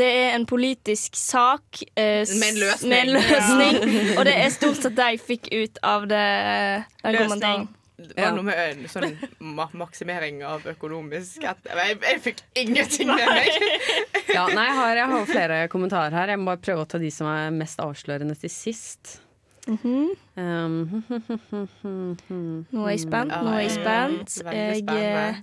det 0.02 0.08
er 0.24 0.34
en 0.40 0.48
politisk 0.50 1.20
sak 1.20 1.84
eh, 1.94 2.24
Med 2.34 2.48
en 2.48 2.60
løsning. 2.64 2.90
med 2.90 3.04
en 3.04 3.14
løsning 3.20 3.78
og 4.18 4.26
det 4.26 4.34
er 4.42 4.50
stort 4.58 4.82
sett 4.82 4.98
det 4.98 5.12
jeg 5.14 5.22
fikk 5.28 5.52
ut 5.54 5.80
av 5.86 6.10
det, 6.10 6.26
den 7.04 7.14
Løsning. 7.14 7.22
kommentaren. 7.28 7.70
Det 8.02 8.18
var 8.18 8.32
noe 8.34 8.48
med 8.48 8.58
en 8.58 8.88
sånn 8.90 9.12
ma 9.54 9.68
maksimering 9.78 10.40
av 10.48 10.64
økonomisk 10.72 11.44
jeg, 11.46 11.98
jeg 12.02 12.22
fikk 12.24 12.42
ingenting 12.58 13.12
med 13.14 13.28
meg. 13.30 13.52
Ja, 14.32 14.46
nei, 14.48 14.64
jeg 14.64 14.78
har, 14.78 14.96
jeg 14.96 15.10
har 15.12 15.26
flere 15.28 15.56
kommentarer 15.68 16.16
her. 16.16 16.32
Jeg 16.32 16.40
må 16.40 16.48
bare 16.54 16.62
prøve 16.64 16.86
å 16.86 16.88
ta 16.88 16.98
de 17.02 17.10
som 17.12 17.28
er 17.28 17.52
mest 17.52 17.82
avslørende 17.84 18.38
til 18.40 18.50
sist. 18.54 19.18
Um, 19.68 21.04
Nå 22.72 22.86
er 22.86 22.94
jeg 22.96 23.04
spent. 23.06 23.32
Nå 23.32 23.54
er 23.54 23.62
jeg 23.62 23.74
spent. 23.76 24.38
Jeg, 24.48 24.84
eh, 24.90 25.42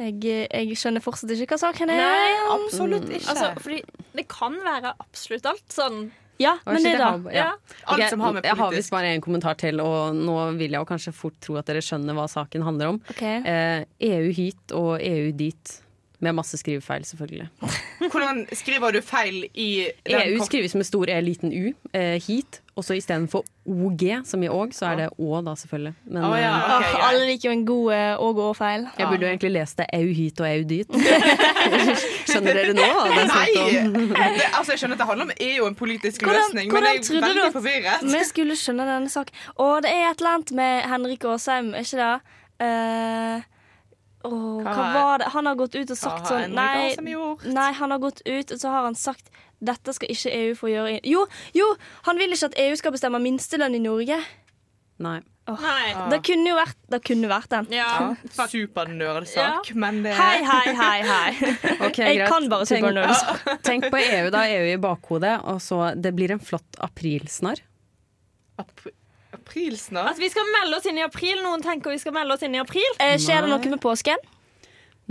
jeg, 0.00 0.48
jeg 0.50 0.78
skjønner 0.80 1.04
fortsatt 1.04 1.30
ikke 1.36 1.54
hva 1.54 1.60
saken 1.68 1.92
er. 1.94 2.00
Nei, 2.02 2.34
absolutt 2.56 3.08
ikke. 3.10 3.28
Altså, 3.30 3.52
fordi 3.62 3.82
det 4.18 4.26
kan 4.32 4.56
være 4.64 4.94
absolutt 4.98 5.46
alt. 5.52 5.64
Sånn 5.70 6.06
Ja, 6.42 6.56
men 6.66 6.82
det, 6.82 6.96
da. 6.98 7.10
har- 7.12 7.30
ja. 7.32 7.50
Alt 7.86 8.00
Ok, 8.00 8.08
som 8.10 8.20
har 8.20 8.32
med 8.32 8.44
Jeg 8.44 8.56
har 8.58 8.70
visst 8.72 8.90
bare 8.90 9.12
en 9.14 9.20
kommentar 9.20 9.54
til, 9.56 9.78
og 9.80 10.14
nå 10.18 10.56
vil 10.58 10.72
jeg 10.72 10.80
jo 10.80 10.84
kanskje 10.88 11.12
fort 11.14 11.36
tro 11.40 11.56
at 11.60 11.66
dere 11.66 11.78
skjønner 11.84 12.12
hva 12.16 12.26
saken 12.28 12.62
handler 12.66 12.88
om. 12.88 13.00
Okay. 13.10 13.38
Eh, 13.44 13.84
EU 14.00 14.32
hit 14.32 14.72
og 14.72 14.98
EU 15.00 15.30
dit. 15.32 15.80
Med 16.24 16.36
masse 16.36 16.58
skrivefeil, 16.60 17.04
selvfølgelig. 17.04 17.48
Hvordan 18.12 18.44
skriver 18.56 18.96
du 18.96 19.00
feil 19.04 19.44
i 19.54 19.70
EU 20.08 20.44
skrives 20.44 20.74
med 20.78 20.88
stor 20.88 21.10
E, 21.12 21.20
liten 21.20 21.52
U. 21.52 21.72
Eh, 21.92 22.20
hit. 22.22 22.60
Og 22.74 22.82
så 22.84 22.96
istedenfor 22.98 23.44
OG, 23.70 24.02
som 24.26 24.42
i 24.42 24.48
åg, 24.50 24.72
så 24.74 24.88
er 24.88 24.96
det 24.98 25.04
Å, 25.14 25.40
da, 25.46 25.52
selvfølgelig. 25.54 25.92
Men 26.10 26.24
oh, 26.26 26.32
ja, 26.34 26.50
okay, 26.58 26.88
ok, 26.88 26.96
ja. 26.98 27.02
alle 27.08 27.28
liker 27.28 27.46
jo 27.46 27.52
en 27.54 27.62
god 27.68 27.92
eh, 27.94 28.22
og 28.24 28.32
gå-feil. 28.40 28.88
jeg 28.98 29.10
burde 29.12 29.22
jo 29.22 29.30
egentlig 29.30 29.52
lest 29.54 29.78
det 29.78 29.86
EU 30.00 30.10
hit 30.16 30.42
og 30.42 30.48
EU 30.48 30.64
dit. 30.72 30.98
Skjønner 32.32 32.58
dere 32.58 32.74
nå? 32.74 32.88
er 33.04 33.30
Nei! 33.30 33.46
Det, 33.54 34.48
altså, 34.50 34.74
jeg 34.74 34.82
skjønner 34.82 34.98
at 34.98 35.04
det 35.04 35.08
handler 35.12 35.28
om 35.28 35.32
EU 35.38 35.62
og 35.62 35.70
en 35.70 35.78
politisk 35.78 36.26
løsning, 36.26 36.72
men 36.74 36.88
jeg 36.90 37.04
er 37.04 37.26
veldig 37.28 37.48
forvirret. 37.54 38.06
vi 38.10 38.26
skulle 38.26 38.58
skjønne 38.58 38.90
denne 38.90 39.12
saken? 39.12 39.42
Å, 39.54 39.70
det 39.84 39.94
er 39.94 40.08
et 40.10 40.24
eller 40.24 40.34
annet 40.34 40.54
med 40.58 40.86
Henrik 40.90 41.30
Asheim, 41.30 41.74
er 41.78 41.86
ikke 41.86 42.02
det? 42.02 42.38
Eh, 42.64 43.50
åh, 44.24 44.62
hva 44.62 44.72
Hva- 44.74 44.92
var 44.94 45.18
det? 45.18 45.28
Han 45.34 45.46
har 45.46 45.54
gått 45.56 45.74
ut 45.74 45.90
og 45.90 45.96
sagt 45.96 46.26
sånn 46.30 46.54
nei, 46.54 46.94
nei, 47.44 47.72
han 47.72 47.90
har 47.90 47.98
gått 47.98 48.22
ut 48.26 48.52
og 48.52 48.58
så 48.58 48.70
har 48.72 48.84
han 48.88 48.94
sagt 48.94 49.30
dette 49.64 49.92
skal 49.96 50.08
ikke 50.12 50.32
EU 50.34 50.54
få 50.54 50.68
gjøre. 50.72 50.96
i- 50.98 51.10
Jo, 51.12 51.26
jo, 51.54 51.76
han 52.04 52.18
vil 52.18 52.32
ikke 52.32 52.50
at 52.50 52.58
EU 52.58 52.74
skal 52.76 52.92
bestemme 52.92 53.20
minstelønn 53.22 53.74
i 53.74 53.78
Norge. 53.80 54.18
Nei. 54.98 55.20
Oh. 55.46 55.58
Nei. 55.60 56.08
Det 56.08 56.22
kunne 56.24 56.48
jo 56.48 56.56
vært, 56.56 56.76
det 56.88 57.02
kunne 57.04 57.28
vært 57.28 57.48
den. 57.52 57.66
Ja. 57.70 58.14
Supernerdsak, 58.32 59.74
men 59.74 60.02
det 60.02 60.14
Hei, 60.16 60.42
hei, 60.42 60.74
hei, 60.74 61.02
hei. 61.02 61.30
okay, 61.86 62.14
Jeg 62.14 62.16
greit. 62.18 62.28
kan 62.30 62.48
bare 62.48 62.64
Tenk- 62.64 63.62
Tenk 63.68 63.84
på 63.92 64.00
EU, 64.00 64.30
da. 64.30 64.44
EU 64.48 64.64
i 64.72 64.76
bakhodet. 64.80 65.40
Og 65.44 65.60
så 65.60 65.94
Det 66.00 66.14
blir 66.16 66.30
en 66.32 66.40
flott 66.40 66.76
aprilsnarr. 66.80 67.60
Ap 69.44 69.50
Aprilsnarr? 69.50 70.10
At 70.14 70.18
vi 70.18 70.30
skal 70.32 70.48
melde 70.60 70.78
oss 70.78 70.86
inn 70.88 70.98
i 70.98 71.04
april. 71.04 71.42
Noen 71.44 71.62
tenker 71.62 71.92
vi 71.92 71.98
skal 72.00 72.14
melde 72.16 72.34
oss 72.34 72.42
inn 72.42 72.54
i 72.56 72.62
april. 72.62 72.96
Eh, 72.98 73.18
skjer 73.20 73.44
det 73.44 73.52
noe 73.52 73.74
med 73.76 73.80
påsken? 73.82 74.16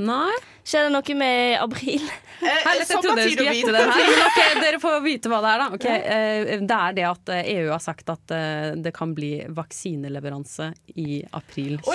Nei. 0.02 0.34
Skjer 0.66 0.88
det 0.88 0.94
noe 0.96 1.16
med 1.20 1.60
april? 1.62 2.02
Herlig, 2.42 2.82
jeg 2.82 2.88
trodde 2.90 3.14
dere 3.20 3.30
skulle 3.30 3.54
gjette 3.54 3.74
det 3.76 3.84
her. 3.86 4.14
Okay, 4.30 4.56
Dere 4.64 4.80
får 4.82 5.04
vite 5.06 5.30
hva 5.30 5.40
det 5.44 5.52
er, 5.52 5.62
da. 5.62 5.68
Okay, 5.78 5.98
eh, 6.02 6.64
Det 6.64 6.80
er 6.80 6.98
det 6.98 7.06
at 7.12 7.30
eh, 7.36 7.52
EU 7.60 7.68
har 7.70 7.84
sagt 7.84 8.10
at 8.10 8.34
eh, 8.34 8.74
det 8.82 8.94
kan 8.96 9.14
bli 9.16 9.36
vaksineleveranse 9.54 10.72
i 10.98 11.22
april. 11.38 11.78
Eh, 11.78 11.94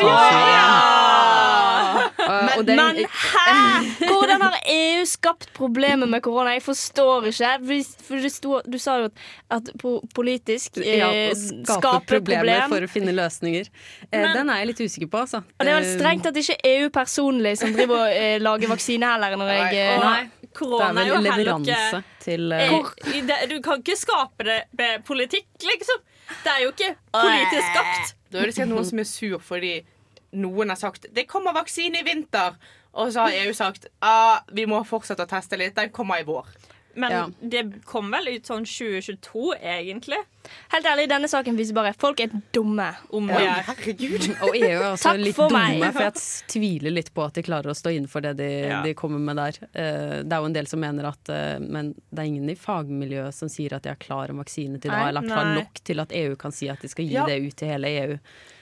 og 2.59 2.67
den- 2.67 2.77
Men 2.77 2.97
hæ?! 3.07 4.07
Hvordan 4.09 4.43
har 4.43 4.57
EU 4.75 5.05
skapt 5.07 5.53
problemer 5.57 6.07
med 6.07 6.23
korona? 6.23 6.53
Jeg 6.57 6.63
forstår 6.63 7.29
ikke. 7.31 7.53
For 8.09 8.17
du, 8.23 8.29
sto, 8.33 8.61
du 8.67 8.79
sa 8.79 8.97
jo 9.03 9.05
at, 9.11 9.13
at 9.51 9.71
politisk 10.15 10.79
eh, 10.83 10.99
ja, 10.99 11.11
skape, 11.35 11.65
skaper 11.81 12.07
problemer 12.19 12.45
problem. 12.45 12.69
for 12.75 12.87
å 12.89 12.91
finne 12.93 13.15
løsninger. 13.17 13.69
Eh, 14.13 14.21
Men- 14.21 14.35
den 14.37 14.51
er 14.51 14.63
jeg 14.63 14.67
litt 14.73 14.81
usikker 14.87 15.11
på, 15.13 15.21
altså. 15.25 15.43
Og 15.59 15.65
det 15.67 15.73
er 15.73 15.81
vel 15.81 15.91
strengt 15.99 16.27
at 16.27 16.35
det 16.35 16.45
ikke 16.47 16.59
er 16.65 16.83
EU 16.85 16.91
personlig 16.91 17.57
som 17.59 17.73
driver 17.73 18.05
og 18.07 18.13
eh, 18.17 18.39
lager 18.43 18.69
vaksine 18.69 19.07
heller, 19.13 19.37
når 19.37 19.55
jeg 19.55 19.81
eh, 19.87 20.05
Nei. 20.05 20.31
Korona 20.59 21.03
er 21.03 21.07
jo 21.11 21.19
leveranse 21.23 21.75
ikke 21.75 22.03
til 22.25 22.53
uh, 22.53 22.59
Eh, 22.59 23.19
i 23.19 23.21
det- 23.27 23.49
Du 23.51 23.61
kan 23.63 23.79
ikke 23.83 23.97
skape 23.97 24.45
det 24.45 24.63
med 24.79 25.05
politikk, 25.05 25.47
liksom. 25.63 26.01
Det 26.45 26.51
er 26.53 26.63
jo 26.65 26.71
ikke 26.73 26.95
politisk 27.13 27.69
skapt. 27.73 28.15
Da 28.33 28.39
er 28.41 28.47
det 28.51 28.55
sikkert 28.57 28.69
noen 28.73 28.85
som 28.89 28.99
er 28.99 29.05
sur 29.09 29.39
fordi 29.41 29.75
noen 30.33 30.69
har 30.69 30.77
sagt 30.77 31.07
det 31.15 31.27
kommer 31.31 31.53
vaksine 31.57 32.01
i 32.01 32.07
vinter. 32.07 32.57
Og 32.99 33.13
så 33.15 33.27
har 33.27 33.37
EU 33.45 33.53
sagt 33.55 33.87
ah, 34.05 34.41
vi 34.53 34.67
må 34.67 34.81
fortsette 34.89 35.25
å 35.25 35.31
teste 35.31 35.59
litt. 35.61 35.77
Den 35.77 35.91
kommer 35.95 36.21
i 36.21 36.27
vår. 36.29 36.47
Men 36.99 37.13
Ja. 37.13 37.27
det 37.41 37.85
kom 37.87 38.11
vel 38.11 38.29
ut 38.29 38.47
sånn 38.49 38.65
2022, 38.67 39.55
egentlig. 39.61 40.19
Helt 40.73 40.85
ærlig, 40.87 41.09
denne 41.09 41.29
saken 41.29 41.57
viser 41.57 41.75
bare 41.75 41.93
folk 41.99 42.21
er 42.21 42.29
dumme. 42.53 42.89
Om 43.13 43.29
Ja. 43.29 43.55
Herregud. 43.69 44.29
Og 44.45 44.57
EU 44.57 44.65
er 44.65 44.87
også 44.93 45.03
Takk 45.13 45.21
litt 45.23 45.37
for 45.37 45.49
dumme, 45.49 45.79
meg. 45.81 45.93
for 45.95 46.03
jeg 46.03 46.15
tviler 46.49 46.91
litt 46.95 47.13
på 47.15 47.25
at 47.27 47.35
de 47.35 47.43
klarer 47.43 47.71
å 47.73 47.77
stå 47.77 47.93
innenfor 47.97 48.23
det 48.23 48.37
de, 48.39 48.51
Ja. 48.69 48.83
de 48.83 48.95
kommer 48.95 49.19
med 49.19 49.37
der. 49.37 49.61
Eh, 49.73 50.23
Det 50.25 50.33
er 50.33 50.39
jo 50.41 50.45
en 50.51 50.53
del 50.59 50.67
som 50.67 50.81
mener 50.81 51.09
at 51.09 51.29
eh, 51.29 51.59
Men 51.61 51.95
det 52.11 52.19
er 52.19 52.29
ingen 52.33 52.49
i 52.51 52.55
fagmiljøet 52.55 53.35
som 53.35 53.49
sier 53.49 53.75
at 53.75 53.83
de 53.83 53.91
er 53.91 53.97
klar 54.01 54.31
om 54.31 54.39
vaksine 54.43 54.81
til 54.81 54.91
da, 54.91 55.09
eller 55.09 55.19
eller 55.19 55.35
klar 55.35 55.55
nok 55.55 55.81
til 55.85 56.01
at 56.01 56.13
EU 56.13 56.37
kan 56.37 56.53
si 56.53 56.69
at 56.69 56.81
de 56.81 56.89
skal 56.89 57.05
gi 57.05 57.15
Ja. 57.15 57.25
det 57.27 57.41
ut 57.43 57.57
til 57.57 57.69
hele 57.69 57.89
EU. 57.89 58.19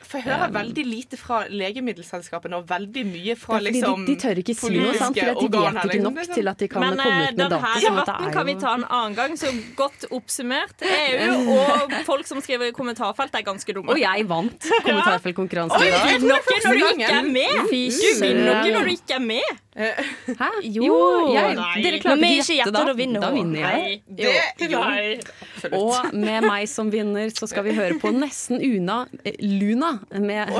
For 0.06 0.18
jeg 0.22 0.28
hører 0.38 0.52
veldig 0.54 0.84
lite 0.86 1.16
fra 1.18 1.40
legemiddelselskapene 1.50 2.54
og 2.60 2.68
veldig 2.70 3.02
mye 3.08 3.34
fra 3.36 3.58
liksom 3.58 4.04
de, 4.06 4.14
de 4.14 4.20
tør 4.22 4.38
ikke 4.38 4.54
si 4.54 4.70
noe, 4.78 4.92
sant? 4.94 5.16
for 5.18 5.40
de 5.40 5.48
vet 5.50 5.80
ikke 5.80 5.88
liksom. 5.90 6.04
nok 6.06 6.20
er 6.22 6.28
sånn- 6.28 6.34
til 6.38 6.48
at 6.52 6.58
de 6.62 6.68
kan 6.68 6.80
Men 6.84 6.90
komme 7.00 7.02
eh, 7.02 7.16
ut 7.16 7.26
med 7.26 7.36
denne 7.36 7.50
data. 7.50 7.72
Men 7.74 7.82
denne 7.82 7.96
debatten 7.96 8.28
er 8.28 8.32
kan 8.36 8.46
vi 8.46 8.54
ta 8.62 8.74
en 8.76 8.84
annen 8.84 9.16
gang, 9.18 9.34
så 9.36 9.50
godt 9.76 10.06
oppsummert. 10.14 10.76
EU 10.86 11.58
og 11.58 11.75
folk 12.06 12.26
som 12.28 12.40
skriver 12.44 12.70
i 12.70 12.74
kommentarfelt 12.76 13.34
er 13.38 13.44
ganske 13.46 13.76
dumme. 13.76 13.92
Og 13.94 14.00
jeg 14.00 14.26
vant 14.30 14.68
kommentarfeltkonkurransen 14.86 15.86
i 15.86 15.92
dag. 15.92 16.06
vinner 16.10 16.26
noe 16.32 16.58
når 16.64 16.80
du 16.80 16.88
ikke 16.90 17.12
er 17.12 17.30
med! 17.30 17.54
Du 17.66 18.20
vinner 18.24 18.50
noe 18.50 18.74
når 18.76 18.90
du 18.90 18.92
ikke 18.96 19.16
er 19.18 19.24
med. 19.26 19.62
Hæ? 19.76 20.48
Jo, 20.62 20.84
Jo, 20.86 20.98
jeg, 21.34 21.56
dere 21.84 21.98
klarer 22.00 22.22
ikke 22.24 22.40
ikke 22.40 22.54
gjette 22.56 22.72
da. 22.72 22.84
da 22.88 22.94
vinner 22.96 23.20
Da 23.20 23.30
vinner 23.34 23.60
jeg. 23.60 24.00
Det. 24.08 25.74
Og 25.76 26.14
med 26.16 26.46
meg 26.46 26.64
som 26.70 26.88
vinner 26.92 27.28
så 27.36 27.48
skal 27.50 27.66
vi 27.66 27.76
høre 27.76 27.98
på 28.00 28.12
nesten 28.16 28.62
Una 28.64 29.02
eh, 29.24 29.36
Luna 29.42 29.98
med 30.16 30.54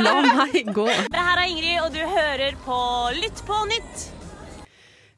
La 0.00 0.16
meg 0.24 0.72
gå. 0.72 0.88
Det 0.88 1.20
her 1.28 1.44
er 1.44 1.52
Ingrid, 1.52 1.78
og 1.84 1.92
du 1.92 2.00
hører 2.00 2.58
på 2.64 2.80
Lytt 3.20 3.44
på 3.48 3.62
nytt. 3.68 4.21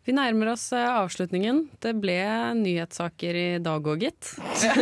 Vi 0.04 0.12
nærmer 0.12 0.50
oss 0.52 0.66
eh, 0.76 0.84
avslutningen. 0.84 1.62
Det 1.80 1.94
ble 1.96 2.18
nyhetssaker 2.58 3.36
i 3.40 3.44
dag 3.64 3.86
òg, 3.88 4.02
gitt. 4.04 4.34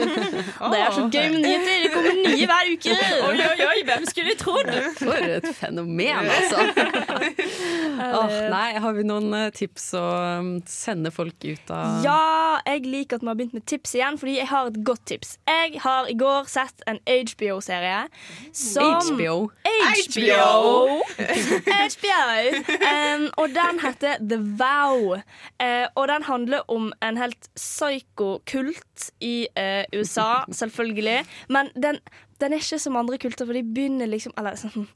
Det 0.72 0.78
er 0.80 0.94
så 0.96 1.04
gøy 1.06 1.28
med 1.30 1.44
nyheter. 1.44 1.84
Det 1.84 1.90
kommer 1.94 2.16
nye 2.18 2.48
hver 2.50 2.70
uke. 2.72 2.96
Oi, 3.28 3.36
oi, 3.46 3.66
oi, 3.68 3.76
hvem 3.86 4.06
skulle 4.10 4.34
trodd? 4.40 4.72
For 4.98 5.28
et 5.36 5.46
fenomen, 5.60 6.26
altså. 6.26 6.64
oh, 8.18 8.34
nei, 8.50 8.66
har 8.82 8.96
vi 8.96 9.04
noen 9.06 9.30
eh, 9.38 9.52
tips 9.54 9.92
å 10.00 10.02
um, 10.40 10.50
sende 10.66 11.12
folk 11.14 11.46
ut 11.46 11.70
av 11.70 12.02
Ja, 12.02 12.58
jeg 12.66 12.82
liker 12.90 13.20
at 13.20 13.22
vi 13.22 13.30
har 13.30 13.38
begynt 13.38 13.54
med 13.54 13.66
tips 13.70 13.94
igjen, 14.00 14.18
fordi 14.18 14.36
jeg 14.40 14.50
har 14.50 14.72
et 14.72 14.82
godt 14.82 15.06
tips. 15.12 15.36
Jeg 15.46 15.78
har 15.86 16.10
i 16.10 16.18
går 16.18 16.50
sett 16.50 16.82
en 16.90 16.98
HBO-serie 17.06 18.08
som 18.50 18.98
HBO. 19.12 19.38
HBO! 19.70 20.98
HBO! 21.70 22.26
Um, 22.82 23.30
og 23.38 23.54
den 23.54 23.82
heter 23.86 24.18
The 24.18 24.42
Vow. 24.58 25.11
Eh, 25.62 25.86
og 25.94 26.08
den 26.08 26.26
handler 26.28 26.64
om 26.72 26.92
en 27.02 27.20
helt 27.20 27.48
psyko-kult 27.56 29.10
i 29.20 29.46
eh, 29.58 29.84
USA, 29.96 30.44
selvfølgelig. 30.60 31.22
Men 31.48 31.70
den, 31.76 32.00
den 32.42 32.54
er 32.56 32.62
ikke 32.62 32.78
som 32.82 32.96
andre 32.98 33.18
kulter, 33.22 33.46
for 33.48 33.56
de 33.56 33.62
begynner 33.64 34.10
liksom 34.10 34.34
Eller 34.38 34.58
sånn 34.58 34.86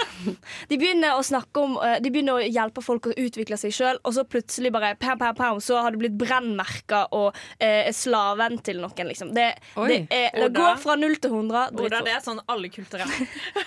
De 0.70 0.78
begynner 0.78 1.18
å 1.18 1.22
snakke 1.26 1.62
om 1.62 1.76
eh, 1.82 1.96
De 2.04 2.12
begynner 2.14 2.38
å 2.38 2.44
hjelpe 2.44 2.84
folk 2.84 3.10
å 3.10 3.14
utvikle 3.20 3.58
seg 3.60 3.74
sjøl, 3.74 4.00
og 4.02 4.16
så 4.16 4.24
plutselig 4.28 4.72
bare 4.74 4.94
pam, 5.00 5.18
pam, 5.20 5.34
pam, 5.38 5.60
så 5.64 5.80
har 5.84 5.94
du 5.94 6.00
blitt 6.00 6.16
brennmerka 6.18 7.04
og 7.16 7.36
eh, 7.58 7.90
slaven 7.94 8.58
til 8.64 8.80
noen, 8.82 9.10
liksom. 9.10 9.32
Det, 9.36 9.46
det, 9.88 9.98
er, 10.14 10.30
det 10.38 10.50
går 10.54 10.78
fra 10.82 10.96
null 11.00 11.16
til 11.22 11.34
hundre. 11.34 11.66
Oda, 11.74 12.02
det 12.06 12.14
er 12.14 12.22
sånn 12.24 12.40
alle 12.50 12.70
kulter 12.72 13.02
er. 13.04 13.12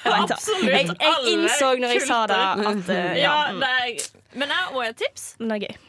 Absolutt. 0.08 0.72
Jeg, 0.72 0.96
jeg 0.96 1.34
innså 1.34 1.74
når 1.82 1.96
jeg 1.98 2.08
sa 2.08 2.22
det, 2.30 2.40
at 2.72 2.90
uh, 2.90 2.96
Ja, 3.18 3.36
ja. 3.36 3.36
det 3.60 3.72
er, 3.82 4.08
men 4.38 4.54
jeg 4.54 4.58
har 4.62 4.74
også 4.74 4.88
et 4.90 5.02
tips. 5.04 5.28
Men 5.42 5.54
det 5.54 5.58
er 5.58 5.66
gøy. 5.68 5.84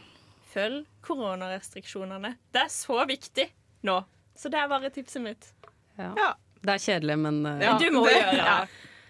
Følg 0.48 0.85
koronarestriksjonene. 1.09 2.35
Det 2.55 2.64
er 2.64 2.72
så 2.72 2.98
viktig 3.09 3.48
nå. 3.88 4.01
Så 4.38 4.51
det 4.53 4.61
er 4.61 4.70
bare 4.70 4.90
tipset 4.94 5.22
mitt. 5.24 5.51
Ja. 5.98 6.35
Det 6.62 6.75
er 6.75 6.79
kjedelig, 6.85 7.18
men 7.18 7.40
uh, 7.47 7.59
Ja, 7.62 7.79
Du 7.79 7.90
må 7.94 8.05
det- 8.07 8.14
gjøre 8.18 8.31
det. 8.31 8.44
Ja. 8.44 8.66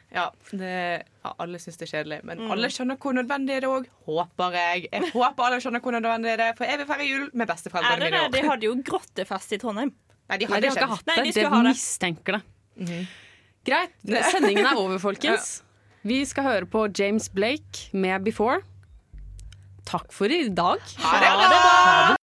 Ja, 0.08 0.30
det, 0.56 1.04
ja, 1.24 1.32
alle 1.38 1.58
syns 1.60 1.76
det 1.76 1.84
er 1.84 1.90
kjedelig, 1.98 2.24
men 2.24 2.38
Mm. 2.40 2.50
alle 2.54 2.68
skjønner 2.72 2.96
hvor 2.96 3.12
nødvendig 3.12 3.58
det 3.60 3.64
er 3.64 3.68
òg. 3.68 3.86
Håper 4.06 4.52
jeg. 4.56 4.88
Jeg 4.90 5.10
håper 5.12 5.44
alle 5.44 5.58
skjønner 5.60 5.80
hvor 5.84 5.92
nødvendig 5.92 6.32
det 6.40 6.46
er, 6.46 6.54
for 6.56 6.64
jeg 6.64 6.78
vil 6.78 6.86
feire 6.88 7.04
jul 7.08 7.30
med 7.34 7.46
besteforeldrene 7.46 8.08
mine 8.10 8.30
De 8.32 8.40
hadde 8.48 8.62
jo 8.64 8.74
grottefest 8.88 9.52
i 9.52 9.58
Trondheim. 9.58 9.92
Nei, 10.30 10.38
de 10.38 10.46
Nei, 10.46 10.54
hadde 10.54 10.62
de 10.62 10.68
har 10.68 10.76
ikke 10.76 10.88
hatt 10.94 11.04
det. 11.04 11.16
Nei, 11.16 11.24
De 11.28 11.32
det. 11.44 11.62
mistenker 11.68 12.32
det. 12.38 13.06
Greit. 13.68 13.92
Sendingen 14.32 14.64
er 14.66 14.76
over, 14.80 14.98
folkens. 14.98 15.62
Vi 16.08 16.24
skal 16.24 16.44
høre 16.44 16.64
på 16.66 16.86
James 16.98 17.28
Blake 17.28 17.90
med 17.92 18.24
'Before'. 18.24 18.62
Takk 19.84 20.10
for 20.12 20.24
i 20.32 20.48
dag. 20.48 20.80
Ha 21.04 21.12
det 21.20 21.30
bra! 21.36 22.16